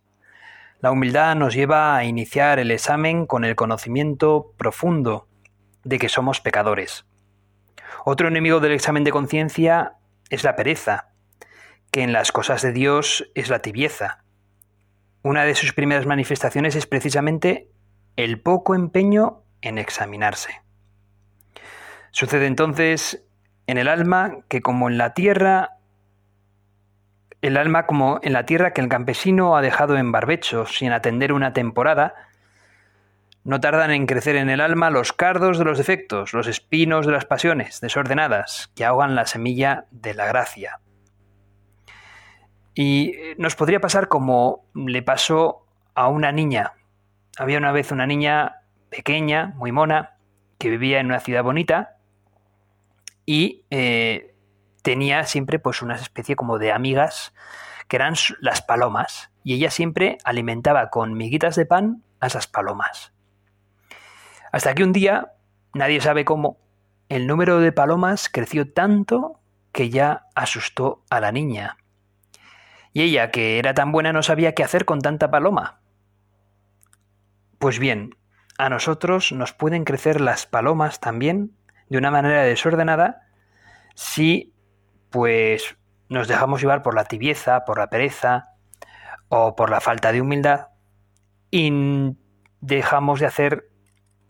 La 0.80 0.90
humildad 0.90 1.36
nos 1.36 1.54
lleva 1.54 1.96
a 1.96 2.04
iniciar 2.04 2.58
el 2.58 2.72
examen 2.72 3.24
con 3.24 3.44
el 3.44 3.54
conocimiento 3.54 4.52
profundo 4.56 5.28
de 5.84 6.00
que 6.00 6.08
somos 6.08 6.40
pecadores. 6.40 7.06
Otro 8.04 8.26
enemigo 8.26 8.58
del 8.58 8.72
examen 8.72 9.04
de 9.04 9.12
conciencia 9.12 9.92
es 10.28 10.42
la 10.42 10.56
pereza, 10.56 11.12
que 11.92 12.02
en 12.02 12.12
las 12.12 12.32
cosas 12.32 12.62
de 12.62 12.72
Dios 12.72 13.30
es 13.36 13.48
la 13.48 13.60
tibieza. 13.60 14.24
Una 15.22 15.44
de 15.44 15.54
sus 15.54 15.72
primeras 15.72 16.06
manifestaciones 16.06 16.74
es 16.74 16.86
precisamente 16.86 17.70
el 18.16 18.40
poco 18.40 18.74
empeño 18.74 19.44
en 19.60 19.78
examinarse. 19.78 20.67
Sucede 22.18 22.46
entonces 22.46 23.24
en 23.68 23.78
el 23.78 23.86
alma 23.86 24.38
que 24.48 24.60
como 24.60 24.88
en 24.90 24.98
la 24.98 25.14
tierra, 25.14 25.76
el 27.42 27.56
alma 27.56 27.86
como 27.86 28.18
en 28.24 28.32
la 28.32 28.44
tierra 28.44 28.72
que 28.72 28.80
el 28.80 28.88
campesino 28.88 29.56
ha 29.56 29.62
dejado 29.62 29.96
en 29.96 30.10
barbecho 30.10 30.66
sin 30.66 30.90
atender 30.90 31.32
una 31.32 31.52
temporada, 31.52 32.16
no 33.44 33.60
tardan 33.60 33.92
en 33.92 34.06
crecer 34.06 34.34
en 34.34 34.50
el 34.50 34.60
alma 34.60 34.90
los 34.90 35.12
cardos 35.12 35.60
de 35.60 35.64
los 35.64 35.78
defectos, 35.78 36.32
los 36.34 36.48
espinos 36.48 37.06
de 37.06 37.12
las 37.12 37.24
pasiones 37.24 37.80
desordenadas 37.80 38.72
que 38.74 38.84
ahogan 38.84 39.14
la 39.14 39.26
semilla 39.26 39.84
de 39.92 40.14
la 40.14 40.26
gracia. 40.26 40.80
Y 42.74 43.14
nos 43.36 43.54
podría 43.54 43.78
pasar 43.78 44.08
como 44.08 44.64
le 44.74 45.02
pasó 45.02 45.64
a 45.94 46.08
una 46.08 46.32
niña. 46.32 46.72
Había 47.38 47.58
una 47.58 47.70
vez 47.70 47.92
una 47.92 48.08
niña 48.08 48.62
pequeña, 48.90 49.52
muy 49.54 49.70
mona, 49.70 50.16
que 50.58 50.68
vivía 50.68 50.98
en 50.98 51.06
una 51.06 51.20
ciudad 51.20 51.44
bonita 51.44 51.94
y 53.28 53.66
eh, 53.68 54.34
tenía 54.80 55.24
siempre 55.24 55.58
pues 55.58 55.82
una 55.82 55.96
especie 55.96 56.34
como 56.34 56.58
de 56.58 56.72
amigas 56.72 57.34
que 57.86 57.96
eran 57.96 58.14
las 58.40 58.62
palomas 58.62 59.30
y 59.44 59.52
ella 59.52 59.70
siempre 59.70 60.16
alimentaba 60.24 60.88
con 60.88 61.12
miguitas 61.12 61.54
de 61.54 61.66
pan 61.66 62.02
a 62.20 62.28
esas 62.28 62.46
palomas. 62.46 63.12
Hasta 64.50 64.74
que 64.74 64.82
un 64.82 64.94
día, 64.94 65.34
nadie 65.74 66.00
sabe 66.00 66.24
cómo, 66.24 66.56
el 67.10 67.26
número 67.26 67.60
de 67.60 67.70
palomas 67.70 68.30
creció 68.30 68.72
tanto 68.72 69.42
que 69.72 69.90
ya 69.90 70.24
asustó 70.34 71.04
a 71.10 71.20
la 71.20 71.30
niña. 71.30 71.76
Y 72.94 73.02
ella, 73.02 73.30
que 73.30 73.58
era 73.58 73.74
tan 73.74 73.92
buena, 73.92 74.14
no 74.14 74.22
sabía 74.22 74.54
qué 74.54 74.64
hacer 74.64 74.86
con 74.86 75.02
tanta 75.02 75.30
paloma. 75.30 75.82
Pues 77.58 77.78
bien, 77.78 78.16
a 78.56 78.70
nosotros 78.70 79.32
nos 79.32 79.52
pueden 79.52 79.84
crecer 79.84 80.18
las 80.18 80.46
palomas 80.46 81.00
también 81.00 81.57
de 81.88 81.98
una 81.98 82.10
manera 82.10 82.42
desordenada 82.42 83.22
si 83.94 84.52
pues 85.10 85.76
nos 86.08 86.28
dejamos 86.28 86.60
llevar 86.60 86.82
por 86.82 86.94
la 86.94 87.04
tibieza, 87.04 87.64
por 87.64 87.78
la 87.78 87.88
pereza 87.88 88.50
o 89.28 89.56
por 89.56 89.70
la 89.70 89.80
falta 89.80 90.12
de 90.12 90.20
humildad 90.20 90.68
y 91.50 92.16
dejamos 92.60 93.20
de 93.20 93.26
hacer 93.26 93.68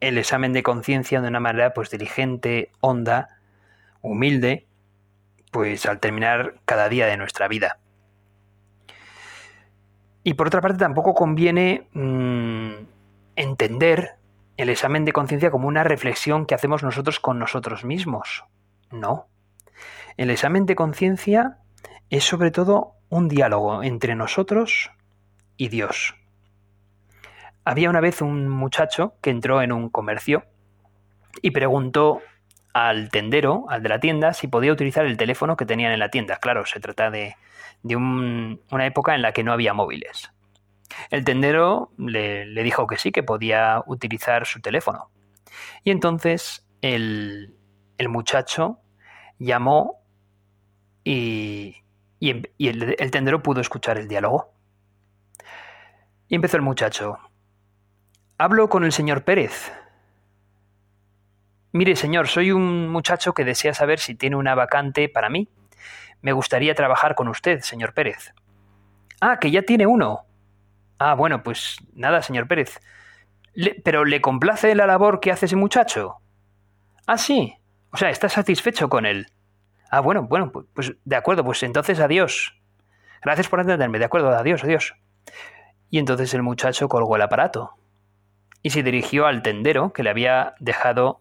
el 0.01 0.18
examen 0.18 0.53
de 0.53 0.62
conciencia 0.62 1.21
de 1.21 1.29
una 1.29 1.40
manera 1.40 1.75
pues 1.75 1.90
diligente, 1.90 2.71
honda, 2.81 3.40
humilde, 4.01 4.66
pues 5.51 5.87
al 5.87 5.99
terminar 5.99 6.55
cada 6.64 6.88
día 6.88 7.07
de 7.07 7.16
nuestra 7.16 7.49
vida. 7.49 7.79
Y 10.23 10.35
por 10.35 10.49
otra 10.49 10.61
parte 10.61 10.79
tampoco 10.79 11.14
conviene 11.14 11.88
mm, 11.92 12.73
entender 13.37 14.16
el 14.59 14.68
examen 14.68 15.05
de 15.05 15.12
conciencia 15.12 15.51
como 15.51 15.68
una 15.68 15.85
reflexión 15.85 16.44
que 16.44 16.55
hacemos 16.55 16.83
nosotros 16.83 17.21
con 17.21 17.38
nosotros 17.38 17.85
mismos. 17.85 18.44
No. 18.90 19.29
El 20.16 20.31
examen 20.31 20.66
de 20.66 20.75
conciencia 20.75 21.59
es 22.11 22.25
sobre 22.25 22.51
todo 22.51 22.94
un 23.09 23.29
diálogo 23.29 23.85
entre 23.85 24.16
nosotros 24.16 24.90
y 25.57 25.68
Dios. 25.68 26.16
Había 27.64 27.88
una 27.88 28.01
vez 28.01 28.21
un 28.21 28.49
muchacho 28.49 29.14
que 29.23 29.31
entró 29.31 29.62
en 29.62 29.73
un 29.73 29.90
comercio 29.90 30.44
y 31.40 31.53
preguntó 31.53 32.21
al 32.73 33.11
tendero, 33.11 33.66
al 33.68 33.83
de 33.83 33.88
la 33.88 34.01
tienda, 34.01 34.33
si 34.33 34.49
podía 34.49 34.73
utilizar 34.73 35.07
el 35.07 35.16
teléfono 35.16 35.57
que 35.57 35.66
tenían 35.66 35.92
en 35.92 36.01
la 36.01 36.11
tienda. 36.11 36.37
Claro, 36.37 36.66
se 36.66 36.81
trata 36.81 37.11
de, 37.11 37.37
una 37.85 38.87
época 38.87 39.14
en 39.14 39.23
la 39.23 39.33
que 39.33 39.44
no 39.44 39.53
había 39.53 39.73
móviles. 39.73 40.33
El 41.11 41.24
tendero 41.24 41.92
le, 41.98 42.62
dijo 42.62 42.87
que 42.87 42.96
sí, 42.96 43.12
que 43.12 43.22
podía 43.22 43.83
utilizar 43.87 44.46
su 44.46 44.61
teléfono. 44.61 45.11
Y 45.85 45.90
entonces 45.90 46.66
el, 46.83 47.55
muchacho 48.09 48.81
llamó 49.38 50.03
y, 51.05 51.77
el, 52.20 52.96
el 52.98 53.11
tendero 53.11 53.42
pudo 53.42 53.61
escuchar 53.61 53.98
el 53.98 54.09
diálogo. 54.09 54.53
Y 56.29 56.35
empezó 56.35 56.57
el 56.57 56.62
muchacho. 56.62 57.18
Hablo 58.37 58.68
con 58.68 58.85
el 58.85 58.92
señor 58.92 59.24
Pérez. 59.24 59.72
Mire, 61.72 61.96
señor, 61.96 62.29
soy 62.29 62.51
un 62.51 62.88
muchacho 62.88 63.35
que 63.35 63.44
desea 63.44 63.74
saber 63.74 63.98
si 63.98 64.14
tiene 64.14 64.37
una 64.37 64.55
vacante 64.55 65.09
para 65.09 65.29
mí. 65.29 65.48
Me 66.22 66.33
gustaría 66.33 66.74
trabajar 66.74 67.14
con 67.14 67.29
usted, 67.29 67.61
señor 67.61 67.94
Pérez. 67.94 68.33
Ah, 69.20 69.38
que 69.38 69.51
ya 69.51 69.62
tiene 69.62 69.87
uno. 69.87 70.28
Ah, 70.98 71.14
bueno, 71.14 71.42
pues 71.42 71.78
nada, 71.94 72.22
señor 72.22 72.48
Pérez. 72.48 72.80
¿Pero 73.84 74.04
le 74.04 74.20
complace 74.20 74.74
la 74.74 74.87
labor 74.87 75.20
que 75.20 75.32
hace 75.32 75.46
ese 75.46 75.56
muchacho? 75.56 76.16
Ah, 77.06 77.18
sí. 77.18 77.54
O 77.90 77.96
sea, 77.96 78.11
está 78.11 78.28
satisfecho 78.28 78.88
con 78.88 79.06
él. 79.06 79.28
Ah, 79.90 80.00
bueno, 80.00 80.24
bueno, 80.24 80.52
pues, 80.52 80.66
pues 80.74 80.92
de 81.04 81.16
acuerdo, 81.16 81.44
pues 81.44 81.62
entonces 81.62 81.98
adiós. 82.00 82.54
Gracias 83.22 83.48
por 83.48 83.61
atenderme, 83.61 83.98
de 83.98 84.04
acuerdo, 84.04 84.30
adiós, 84.30 84.62
adiós. 84.62 84.94
Y 85.90 85.98
entonces 85.98 86.34
el 86.34 86.42
muchacho 86.42 86.88
colgó 86.88 87.16
el 87.16 87.22
aparato 87.22 87.72
y 88.62 88.70
se 88.70 88.82
dirigió 88.82 89.26
al 89.26 89.42
tendero 89.42 89.92
que 89.92 90.02
le 90.02 90.11
había 90.11 90.54
dejado 90.61 91.20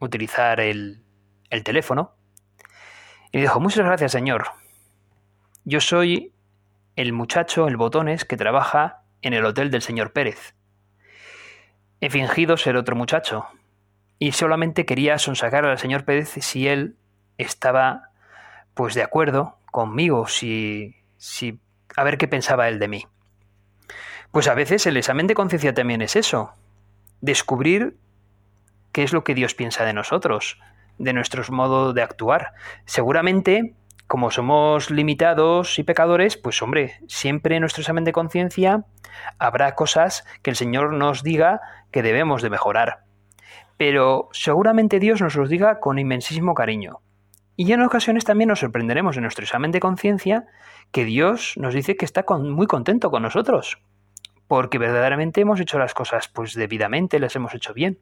utilizar 0.00 0.60
el, 0.60 1.02
el 1.50 1.64
teléfono 1.64 2.14
y 3.30 3.40
dijo, 3.40 3.60
muchas 3.60 3.84
gracias 3.84 4.12
señor. 4.12 4.46
Yo 5.64 5.80
soy 5.80 6.32
el 6.96 7.12
muchacho, 7.12 7.68
el 7.68 7.76
botones, 7.76 8.24
que 8.24 8.36
trabaja 8.36 9.02
en 9.22 9.32
el 9.32 9.44
hotel 9.44 9.70
del 9.70 9.82
señor 9.82 10.12
Pérez. 10.12 10.54
He 12.00 12.10
fingido 12.10 12.56
ser 12.56 12.76
otro 12.76 12.94
muchacho 12.96 13.46
y 14.18 14.32
solamente 14.32 14.86
quería 14.86 15.18
sonsacar 15.18 15.64
al 15.64 15.78
señor 15.78 16.04
Pérez 16.04 16.30
si 16.40 16.68
él 16.68 16.96
estaba 17.38 18.10
pues 18.74 18.94
de 18.94 19.02
acuerdo 19.02 19.58
conmigo, 19.70 20.28
si, 20.28 20.94
si 21.16 21.60
a 21.96 22.04
ver 22.04 22.18
qué 22.18 22.28
pensaba 22.28 22.68
él 22.68 22.78
de 22.78 22.88
mí. 22.88 23.06
Pues 24.30 24.46
a 24.48 24.54
veces 24.54 24.86
el 24.86 24.96
examen 24.96 25.26
de 25.26 25.34
conciencia 25.34 25.74
también 25.74 26.02
es 26.02 26.14
eso, 26.16 26.52
descubrir 27.20 27.96
qué 28.92 29.02
es 29.02 29.12
lo 29.12 29.24
que 29.24 29.34
Dios 29.34 29.54
piensa 29.54 29.84
de 29.84 29.92
nosotros, 29.92 30.58
de 30.98 31.12
nuestros 31.12 31.50
modos 31.50 31.94
de 31.94 32.02
actuar. 32.02 32.52
Seguramente, 32.84 33.74
como 34.08 34.32
somos 34.32 34.90
limitados 34.90 35.78
y 35.78 35.84
pecadores, 35.84 36.36
pues 36.36 36.60
hombre, 36.60 36.98
siempre 37.06 37.54
en 37.54 37.60
nuestro 37.60 37.82
examen 37.82 38.02
de 38.02 38.12
conciencia 38.12 38.84
habrá 39.38 39.76
cosas 39.76 40.24
que 40.42 40.50
el 40.50 40.56
Señor 40.56 40.92
nos 40.94 41.22
diga 41.22 41.60
que 41.92 42.02
debemos 42.02 42.42
de 42.42 42.50
mejorar. 42.50 43.04
Pero 43.76 44.28
seguramente 44.32 44.98
Dios 44.98 45.20
nos 45.20 45.36
los 45.36 45.48
diga 45.48 45.78
con 45.78 46.00
inmensísimo 46.00 46.54
cariño. 46.54 46.98
Y 47.54 47.72
en 47.72 47.82
ocasiones 47.82 48.24
también 48.24 48.48
nos 48.48 48.58
sorprenderemos 48.58 49.16
en 49.16 49.22
nuestro 49.22 49.44
examen 49.44 49.70
de 49.70 49.80
conciencia 49.80 50.46
que 50.90 51.04
Dios 51.04 51.54
nos 51.56 51.74
dice 51.74 51.96
que 51.96 52.04
está 52.04 52.24
muy 52.28 52.66
contento 52.66 53.12
con 53.12 53.22
nosotros 53.22 53.78
porque 54.48 54.78
verdaderamente 54.78 55.42
hemos 55.42 55.60
hecho 55.60 55.78
las 55.78 55.94
cosas 55.94 56.26
pues 56.28 56.54
debidamente, 56.54 57.20
las 57.20 57.36
hemos 57.36 57.54
hecho 57.54 57.74
bien. 57.74 58.00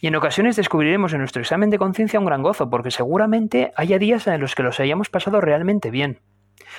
Y 0.00 0.08
en 0.08 0.16
ocasiones 0.16 0.56
descubriremos 0.56 1.12
en 1.12 1.20
nuestro 1.20 1.42
examen 1.42 1.70
de 1.70 1.78
conciencia 1.78 2.18
un 2.18 2.26
gran 2.26 2.42
gozo, 2.42 2.70
porque 2.70 2.90
seguramente 2.90 3.72
haya 3.76 3.98
días 3.98 4.26
en 4.26 4.40
los 4.40 4.54
que 4.54 4.62
los 4.62 4.80
hayamos 4.80 5.10
pasado 5.10 5.40
realmente 5.40 5.90
bien. 5.90 6.20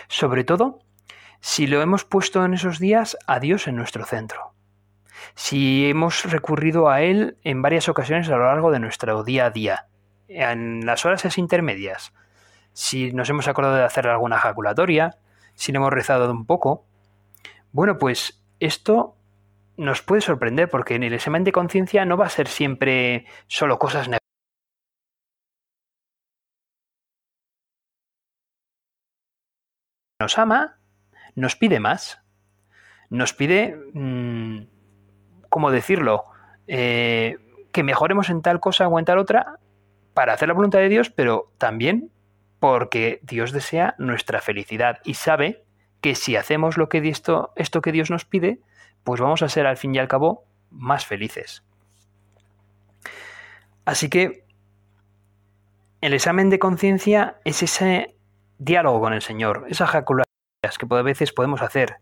Sobre 0.07 0.43
todo 0.43 0.79
si 1.39 1.67
lo 1.67 1.81
hemos 1.81 2.05
puesto 2.05 2.45
en 2.45 2.53
esos 2.53 2.79
días 2.79 3.17
a 3.27 3.39
Dios 3.39 3.67
en 3.67 3.75
nuestro 3.75 4.05
centro. 4.05 4.53
Si 5.35 5.89
hemos 5.89 6.23
recurrido 6.25 6.89
a 6.89 7.01
Él 7.01 7.37
en 7.43 7.61
varias 7.61 7.89
ocasiones 7.89 8.29
a 8.29 8.37
lo 8.37 8.45
largo 8.45 8.71
de 8.71 8.79
nuestro 8.79 9.23
día 9.23 9.47
a 9.47 9.49
día, 9.49 9.87
en 10.27 10.85
las 10.85 11.05
horas 11.05 11.37
intermedias, 11.37 12.13
si 12.73 13.11
nos 13.11 13.29
hemos 13.29 13.47
acordado 13.47 13.75
de 13.75 13.83
hacer 13.83 14.07
alguna 14.07 14.37
ejaculatoria, 14.37 15.17
si 15.53 15.71
le 15.71 15.77
hemos 15.77 15.91
rezado 15.91 16.31
un 16.31 16.45
poco, 16.45 16.85
bueno, 17.71 17.97
pues 17.97 18.41
esto 18.59 19.15
nos 19.77 20.01
puede 20.01 20.21
sorprender 20.21 20.69
porque 20.69 20.95
en 20.95 21.03
el 21.03 21.13
examen 21.13 21.43
de 21.43 21.51
conciencia 21.51 22.05
no 22.05 22.17
va 22.17 22.25
a 22.27 22.29
ser 22.29 22.47
siempre 22.47 23.25
solo 23.47 23.79
cosas 23.79 24.07
negativas. 24.07 24.19
Nos 30.19 30.37
ama, 30.37 30.79
nos 31.35 31.55
pide 31.55 31.79
más, 31.79 32.21
nos 33.09 33.33
pide, 33.33 33.75
mm, 33.93 34.67
¿cómo 35.49 35.71
decirlo? 35.71 36.25
Eh, 36.67 37.37
que 37.73 37.83
mejoremos 37.83 38.29
en 38.29 38.41
tal 38.41 38.59
cosa 38.59 38.87
o 38.87 38.99
en 38.99 39.05
tal 39.05 39.17
otra 39.17 39.59
para 40.13 40.33
hacer 40.33 40.47
la 40.47 40.53
voluntad 40.53 40.79
de 40.79 40.89
Dios, 40.89 41.09
pero 41.09 41.51
también 41.57 42.11
porque 42.59 43.19
Dios 43.23 43.51
desea 43.51 43.95
nuestra 43.97 44.39
felicidad 44.39 44.99
y 45.03 45.15
sabe 45.15 45.65
que 45.99 46.15
si 46.15 46.35
hacemos 46.35 46.77
lo 46.77 46.87
que 46.87 46.99
esto, 47.09 47.51
esto 47.55 47.81
que 47.81 47.91
Dios 47.91 48.09
nos 48.09 48.23
pide, 48.23 48.61
pues 49.03 49.21
vamos 49.21 49.41
a 49.41 49.49
ser 49.49 49.65
al 49.65 49.77
fin 49.77 49.93
y 49.95 49.99
al 49.99 50.07
cabo 50.07 50.45
más 50.69 51.05
felices. 51.05 51.63
Así 53.85 54.09
que 54.09 54.45
el 56.01 56.13
examen 56.13 56.49
de 56.49 56.59
conciencia 56.59 57.37
es 57.43 57.63
ese 57.63 58.15
diálogo 58.57 59.01
con 59.01 59.13
el 59.13 59.21
Señor, 59.21 59.65
esas 59.69 59.89
jaculaciones 59.89 60.77
que 60.79 60.87
a 60.89 61.01
veces 61.01 61.33
podemos 61.33 61.61
hacer 61.61 61.97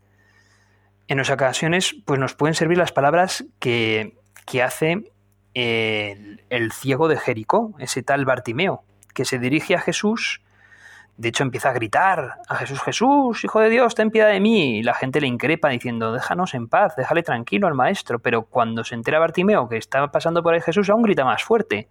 en 1.08 1.18
las 1.18 1.30
ocasiones 1.30 1.94
pues 2.04 2.18
nos 2.18 2.34
pueden 2.34 2.54
servir 2.54 2.78
las 2.78 2.92
palabras 2.92 3.44
que, 3.58 4.16
que 4.46 4.62
hace 4.62 5.12
el, 5.54 6.42
el, 6.48 6.72
ciego 6.72 7.08
de 7.08 7.18
Jericó, 7.18 7.74
ese 7.78 8.02
tal 8.02 8.24
Bartimeo, 8.24 8.84
que 9.14 9.24
se 9.24 9.38
dirige 9.38 9.74
a 9.74 9.80
Jesús, 9.80 10.42
de 11.16 11.28
hecho 11.28 11.42
empieza 11.42 11.70
a 11.70 11.72
gritar 11.72 12.38
a 12.48 12.56
Jesús, 12.56 12.80
Jesús, 12.82 13.44
Hijo 13.44 13.60
de 13.60 13.68
Dios, 13.68 13.94
ten 13.94 14.10
piedad 14.10 14.30
de 14.30 14.40
mí, 14.40 14.78
y 14.78 14.82
la 14.82 14.94
gente 14.94 15.20
le 15.20 15.26
increpa 15.26 15.68
diciendo, 15.68 16.12
déjanos 16.12 16.54
en 16.54 16.68
paz, 16.68 16.96
déjale 16.96 17.22
tranquilo 17.22 17.66
al 17.66 17.74
maestro, 17.74 18.18
pero 18.18 18.42
cuando 18.42 18.84
se 18.84 18.94
entera 18.94 19.18
Bartimeo 19.18 19.68
que 19.68 19.76
está 19.76 20.10
pasando 20.10 20.42
por 20.42 20.54
ahí 20.54 20.60
Jesús, 20.60 20.88
aún 20.90 21.02
grita 21.02 21.24
más 21.24 21.44
fuerte, 21.44 21.88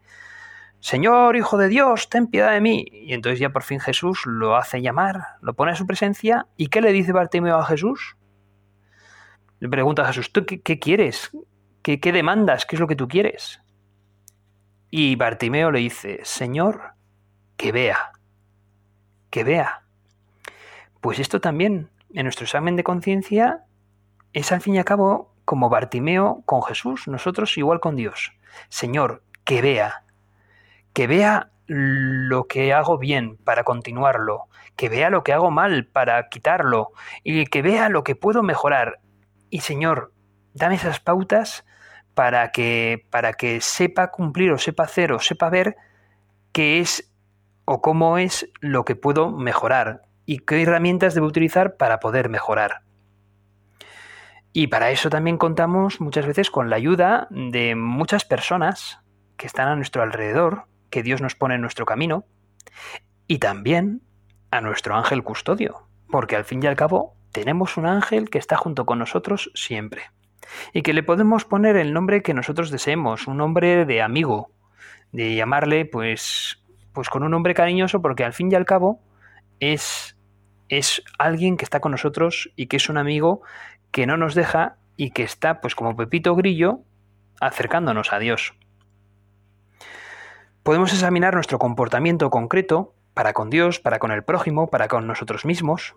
Señor, 0.82 1.36
Hijo 1.36 1.58
de 1.58 1.68
Dios, 1.68 2.10
ten 2.10 2.26
piedad 2.26 2.52
de 2.52 2.60
mí. 2.60 2.86
Y 2.92 3.14
entonces 3.14 3.40
ya 3.40 3.52
por 3.52 3.62
fin 3.62 3.80
Jesús 3.80 4.26
lo 4.26 4.56
hace 4.56 4.82
llamar, 4.82 5.36
lo 5.42 5.54
pone 5.54 5.72
a 5.72 5.76
su 5.76 5.86
presencia, 5.86 6.48
¿y 6.58 6.68
qué 6.68 6.82
le 6.82 6.92
dice 6.92 7.12
Bartimeo 7.12 7.58
a 7.58 7.66
Jesús? 7.66 8.18
Le 9.60 9.70
pregunta 9.70 10.02
a 10.02 10.08
Jesús, 10.08 10.34
¿tú 10.34 10.44
qué, 10.46 10.80
quieres? 10.80 11.30
¿Qué, 11.84 12.00
¿Qué 12.00 12.12
demandas? 12.12 12.66
¿Qué 12.66 12.76
es 12.76 12.80
lo 12.80 12.88
que 12.88 12.96
tú 12.96 13.08
quieres? 13.08 13.62
Y 14.90 15.16
Bartimeo 15.16 15.70
le 15.70 15.80
dice, 15.80 16.20
Señor, 16.24 16.96
que 17.58 17.72
vea, 17.72 18.12
que 19.32 19.44
vea. 19.44 19.82
Pues 21.02 21.18
esto 21.18 21.42
también, 21.42 21.90
en 22.14 22.24
nuestro 22.26 22.46
examen 22.46 22.76
de 22.76 22.84
conciencia, 22.84 23.66
es 24.34 24.52
al 24.52 24.62
fin 24.62 24.76
y 24.76 24.78
al 24.78 24.86
cabo 24.86 25.34
como 25.46 25.70
Bartimeo 25.70 26.44
con 26.46 26.62
Jesús, 26.62 27.08
nosotros 27.08 27.58
igual 27.58 27.80
con 27.80 27.96
Dios. 27.96 28.34
Señor, 28.70 29.24
que 29.44 29.64
vea, 29.64 30.04
que 30.94 31.08
vea 31.08 31.50
lo 31.66 32.46
que 32.46 32.74
hago 32.74 33.00
bien 33.00 33.38
para 33.38 33.64
continuarlo, 33.64 34.48
que 34.76 34.90
vea 34.90 35.10
lo 35.10 35.24
que 35.24 35.34
hago 35.34 35.50
mal 35.50 35.88
para 35.88 36.30
quitarlo 36.30 36.92
y 37.24 37.46
que 37.46 37.64
vea 37.64 37.90
lo 37.90 38.04
que 38.04 38.16
puedo 38.16 38.44
mejorar 38.44 39.00
y 39.52 39.60
Señor, 39.60 40.14
dame 40.54 40.76
esas 40.76 41.02
pautas 41.02 41.66
para 42.16 42.52
que, 42.52 43.06
para 43.12 43.34
que 43.34 43.60
sepa 43.60 44.10
cumplir 44.10 44.52
o 44.52 44.58
sepa 44.58 44.84
hacer 44.84 45.12
o 45.12 45.20
sepa 45.20 45.50
ver 45.50 45.76
qué 46.54 46.80
es 46.80 47.11
o 47.72 47.82
cómo 47.82 48.18
es 48.18 48.52
lo 48.60 48.84
que 48.84 48.98
puedo 48.98 49.32
mejorar 49.32 50.02
y 50.26 50.40
qué 50.40 50.62
herramientas 50.62 51.16
debo 51.16 51.28
utilizar 51.28 51.78
para 51.78 52.02
poder 52.02 52.28
mejorar. 52.28 52.82
Y 54.52 54.68
para 54.68 54.92
eso 54.92 55.10
también 55.10 55.38
contamos 55.38 56.02
muchas 56.02 56.26
veces 56.26 56.52
con 56.52 56.70
la 56.70 56.76
ayuda 56.76 57.30
de 57.30 57.76
muchas 57.76 58.26
personas 58.26 59.00
que 59.38 59.48
están 59.48 59.70
a 59.70 59.78
nuestro 59.78 60.04
alrededor, 60.04 60.66
que 60.90 61.02
Dios 61.02 61.22
nos 61.22 61.36
pone 61.36 61.56
en 61.56 61.62
nuestro 61.62 61.86
camino, 61.86 62.26
y 63.26 63.40
también 63.40 64.02
a 64.52 64.60
nuestro 64.60 64.94
ángel 64.96 65.24
custodio, 65.24 65.88
porque 66.10 66.36
al 66.36 66.44
fin 66.44 66.62
y 66.62 66.68
al 66.68 66.76
cabo 66.76 67.16
tenemos 67.32 67.78
un 67.78 67.86
ángel 67.86 68.30
que 68.30 68.38
está 68.38 68.58
junto 68.58 68.86
con 68.86 69.00
nosotros 69.00 69.50
siempre 69.56 70.12
y 70.74 70.82
que 70.82 70.92
le 70.92 71.04
podemos 71.04 71.46
poner 71.46 71.78
el 71.78 71.94
nombre 71.94 72.22
que 72.22 72.34
nosotros 72.34 72.70
deseemos, 72.70 73.28
un 73.28 73.38
nombre 73.38 73.86
de 73.86 74.02
amigo, 74.02 74.52
de 75.14 75.36
llamarle 75.36 75.86
pues 75.86 76.61
pues 76.94 77.10
con 77.10 77.24
un 77.24 77.32
nombre 77.32 77.54
cariñoso 77.54 78.02
porque 78.02 78.24
al 78.24 78.34
fin 78.34 78.52
y 78.52 78.56
al 78.56 78.66
cabo 78.66 79.00
es 79.60 80.18
es 80.70 81.04
alguien 81.20 81.58
que 81.58 81.66
está 81.66 81.82
con 81.82 81.92
nosotros 81.92 82.50
y 82.56 82.68
que 82.68 82.78
es 82.78 82.88
un 82.88 82.98
amigo 82.98 83.42
que 83.92 84.06
no 84.06 84.16
nos 84.16 84.36
deja 84.36 84.78
y 84.96 85.12
que 85.12 85.24
está 85.24 85.60
pues 85.60 85.76
como 85.76 85.98
Pepito 85.98 86.34
Grillo 86.36 86.80
acercándonos 87.42 88.14
a 88.14 88.20
Dios. 88.20 88.54
Podemos 90.64 90.94
examinar 90.94 91.34
nuestro 91.34 91.60
comportamiento 91.60 92.30
concreto 92.30 92.94
para 93.14 93.34
con 93.34 93.50
Dios, 93.50 93.80
para 93.80 94.00
con 94.00 94.12
el 94.12 94.24
prójimo, 94.24 94.70
para 94.70 94.88
con 94.88 95.08
nosotros 95.08 95.44
mismos, 95.44 95.96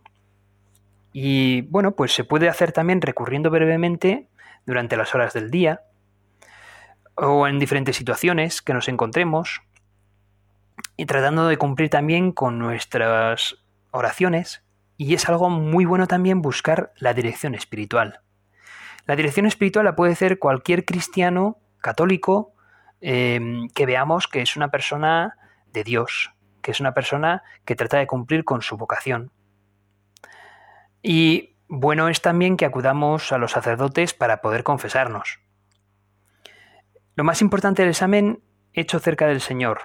y 1.16 1.62
bueno, 1.62 1.92
pues 1.92 2.12
se 2.12 2.24
puede 2.24 2.48
hacer 2.48 2.72
también 2.72 3.00
recurriendo 3.00 3.48
brevemente 3.48 4.26
durante 4.66 4.96
las 4.96 5.14
horas 5.14 5.33
del 5.33 5.48
día 5.48 5.83
o 7.14 7.46
en 7.46 7.61
diferentes 7.61 7.96
situaciones 7.96 8.61
que 8.61 8.74
nos 8.74 8.88
encontremos 8.88 9.62
y 10.96 11.07
tratando 11.07 11.46
de 11.48 11.57
cumplir 11.57 11.90
también 11.90 12.33
con 12.33 12.59
nuestras 12.59 13.57
oraciones 13.90 14.64
y 14.96 15.14
es 15.14 15.28
algo 15.28 15.50
muy 15.50 15.85
bueno 15.85 16.07
también 16.07 16.42
buscar 16.42 16.92
la 16.96 17.14
dirección 17.14 17.54
espiritual. 17.54 18.20
La 19.07 19.16
dirección 19.16 19.46
espiritual 19.46 19.85
la 19.85 19.96
puede 19.96 20.12
hacer 20.12 20.38
cualquier 20.38 20.85
cristiano 20.85 21.59
católico 21.78 22.54
eh, 23.00 23.40
que 23.74 23.87
veamos 23.87 24.28
que 24.28 24.40
es 24.40 24.57
una 24.57 24.70
persona 24.70 25.37
de 25.72 25.85
Dios, 25.85 26.33
que 26.62 26.70
es 26.70 26.80
una 26.80 26.94
persona 26.94 27.42
que 27.64 27.76
trata 27.76 27.98
de 27.98 28.07
cumplir 28.07 28.44
con 28.44 28.62
su 28.62 28.76
vocación. 28.76 29.30
Y 31.02 31.57
bueno 31.68 32.09
es 32.09 32.22
también 32.22 32.57
que 32.57 32.64
acudamos 32.64 33.33
a 33.33 33.38
los 33.38 33.52
sacerdotes 33.52 34.14
para 34.14 34.40
poder 34.40 34.62
confesarnos. 34.62 35.40
Lo 37.16 37.24
más 37.24 37.42
importante 37.42 37.83
del 37.83 37.90
examen 37.90 38.42
hecho 38.72 38.98
cerca 38.98 39.26
del 39.26 39.40
Señor, 39.40 39.83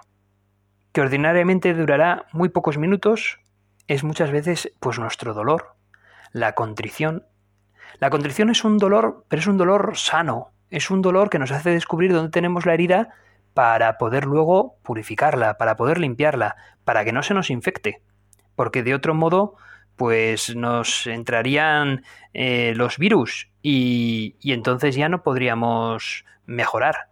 que 0.99 1.03
ordinariamente 1.03 1.73
durará 1.73 2.25
muy 2.33 2.49
pocos 2.49 2.77
minutos, 2.77 3.39
es 3.87 4.03
muchas 4.03 4.31
veces 4.31 4.73
pues 4.81 4.99
nuestro 4.99 5.33
dolor, 5.33 5.77
la 6.33 6.55
contrición. 6.55 7.23
La 7.99 8.09
contrición 8.09 8.49
es 8.49 8.65
un 8.65 8.77
dolor, 8.77 9.23
pero 9.29 9.39
es 9.39 9.47
un 9.47 9.55
dolor 9.55 9.93
sano, 9.95 10.51
es 10.69 10.91
un 10.91 11.01
dolor 11.01 11.29
que 11.29 11.39
nos 11.39 11.51
hace 11.51 11.69
descubrir 11.69 12.11
dónde 12.11 12.31
tenemos 12.31 12.65
la 12.65 12.73
herida 12.73 13.13
para 13.53 13.97
poder 13.97 14.25
luego 14.25 14.75
purificarla, 14.83 15.57
para 15.57 15.77
poder 15.77 15.99
limpiarla, 15.99 16.57
para 16.83 17.05
que 17.05 17.13
no 17.13 17.23
se 17.23 17.33
nos 17.33 17.49
infecte. 17.49 18.01
Porque 18.57 18.83
de 18.83 18.93
otro 18.93 19.13
modo, 19.13 19.55
pues 19.95 20.53
nos 20.53 21.07
entrarían 21.07 22.03
eh, 22.33 22.73
los 22.75 22.97
virus 22.97 23.47
y, 23.61 24.35
y 24.41 24.51
entonces 24.51 24.95
ya 24.95 25.07
no 25.07 25.23
podríamos 25.23 26.25
mejorar. 26.45 27.08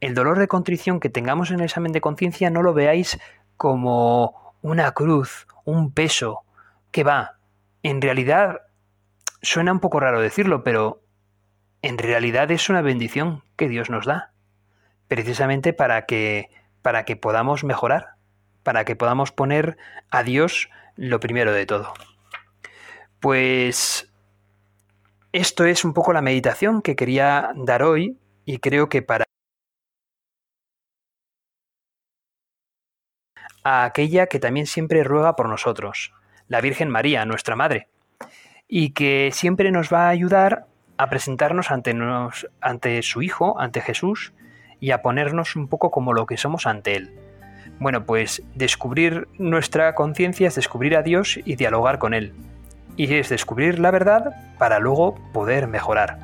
El 0.00 0.14
dolor 0.14 0.38
de 0.38 0.48
contrición 0.48 1.00
que 1.00 1.10
tengamos 1.10 1.50
en 1.50 1.58
el 1.58 1.64
examen 1.64 1.92
de 1.92 2.00
conciencia 2.00 2.50
no 2.50 2.62
lo 2.62 2.72
veáis 2.72 3.18
como 3.56 4.54
una 4.62 4.92
cruz, 4.92 5.46
un 5.64 5.92
peso, 5.92 6.42
que 6.90 7.04
va. 7.04 7.38
En 7.82 8.00
realidad, 8.00 8.62
suena 9.42 9.72
un 9.72 9.80
poco 9.80 10.00
raro 10.00 10.20
decirlo, 10.20 10.62
pero 10.62 11.02
en 11.82 11.98
realidad 11.98 12.50
es 12.50 12.68
una 12.68 12.82
bendición 12.82 13.42
que 13.56 13.68
Dios 13.68 13.90
nos 13.90 14.06
da, 14.06 14.32
precisamente 15.08 15.72
para 15.72 16.06
que, 16.06 16.50
para 16.82 17.04
que 17.04 17.16
podamos 17.16 17.64
mejorar, 17.64 18.14
para 18.62 18.84
que 18.84 18.96
podamos 18.96 19.32
poner 19.32 19.78
a 20.10 20.22
Dios 20.22 20.70
lo 20.96 21.20
primero 21.20 21.52
de 21.52 21.66
todo. 21.66 21.92
Pues 23.20 24.12
esto 25.32 25.64
es 25.64 25.84
un 25.84 25.92
poco 25.92 26.12
la 26.12 26.22
meditación 26.22 26.82
que 26.82 26.96
quería 26.96 27.50
dar 27.56 27.82
hoy 27.82 28.16
y 28.44 28.58
creo 28.58 28.88
que 28.88 29.02
para 29.02 29.27
a 33.68 33.84
aquella 33.84 34.28
que 34.28 34.40
también 34.40 34.66
siempre 34.66 35.04
ruega 35.04 35.36
por 35.36 35.46
nosotros, 35.46 36.14
la 36.48 36.62
Virgen 36.62 36.88
María, 36.88 37.26
nuestra 37.26 37.54
Madre, 37.54 37.88
y 38.66 38.90
que 38.90 39.28
siempre 39.34 39.70
nos 39.70 39.92
va 39.92 40.06
a 40.06 40.08
ayudar 40.08 40.64
a 40.96 41.10
presentarnos 41.10 41.70
ante, 41.70 41.92
nos, 41.92 42.48
ante 42.62 43.02
su 43.02 43.20
Hijo, 43.20 43.60
ante 43.60 43.82
Jesús, 43.82 44.32
y 44.80 44.92
a 44.92 45.02
ponernos 45.02 45.54
un 45.54 45.68
poco 45.68 45.90
como 45.90 46.14
lo 46.14 46.24
que 46.24 46.38
somos 46.38 46.66
ante 46.66 46.96
Él. 46.96 47.12
Bueno, 47.78 48.06
pues 48.06 48.42
descubrir 48.54 49.28
nuestra 49.36 49.94
conciencia 49.94 50.48
es 50.48 50.54
descubrir 50.54 50.96
a 50.96 51.02
Dios 51.02 51.38
y 51.44 51.56
dialogar 51.56 51.98
con 51.98 52.14
Él. 52.14 52.32
Y 52.96 53.12
es 53.14 53.28
descubrir 53.28 53.78
la 53.78 53.90
verdad 53.90 54.34
para 54.58 54.78
luego 54.78 55.14
poder 55.34 55.66
mejorar. 55.66 56.18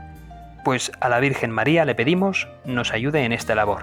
Pues 0.65 0.91
a 0.99 1.11
la 1.11 1.21
Virgen 1.21 1.51
María 1.51 1.85
le 1.85 1.95
pedimos 1.95 2.49
nos 2.65 2.93
ayude 2.95 3.23
en 3.25 3.33
esta 3.33 3.55
labor. 3.55 3.83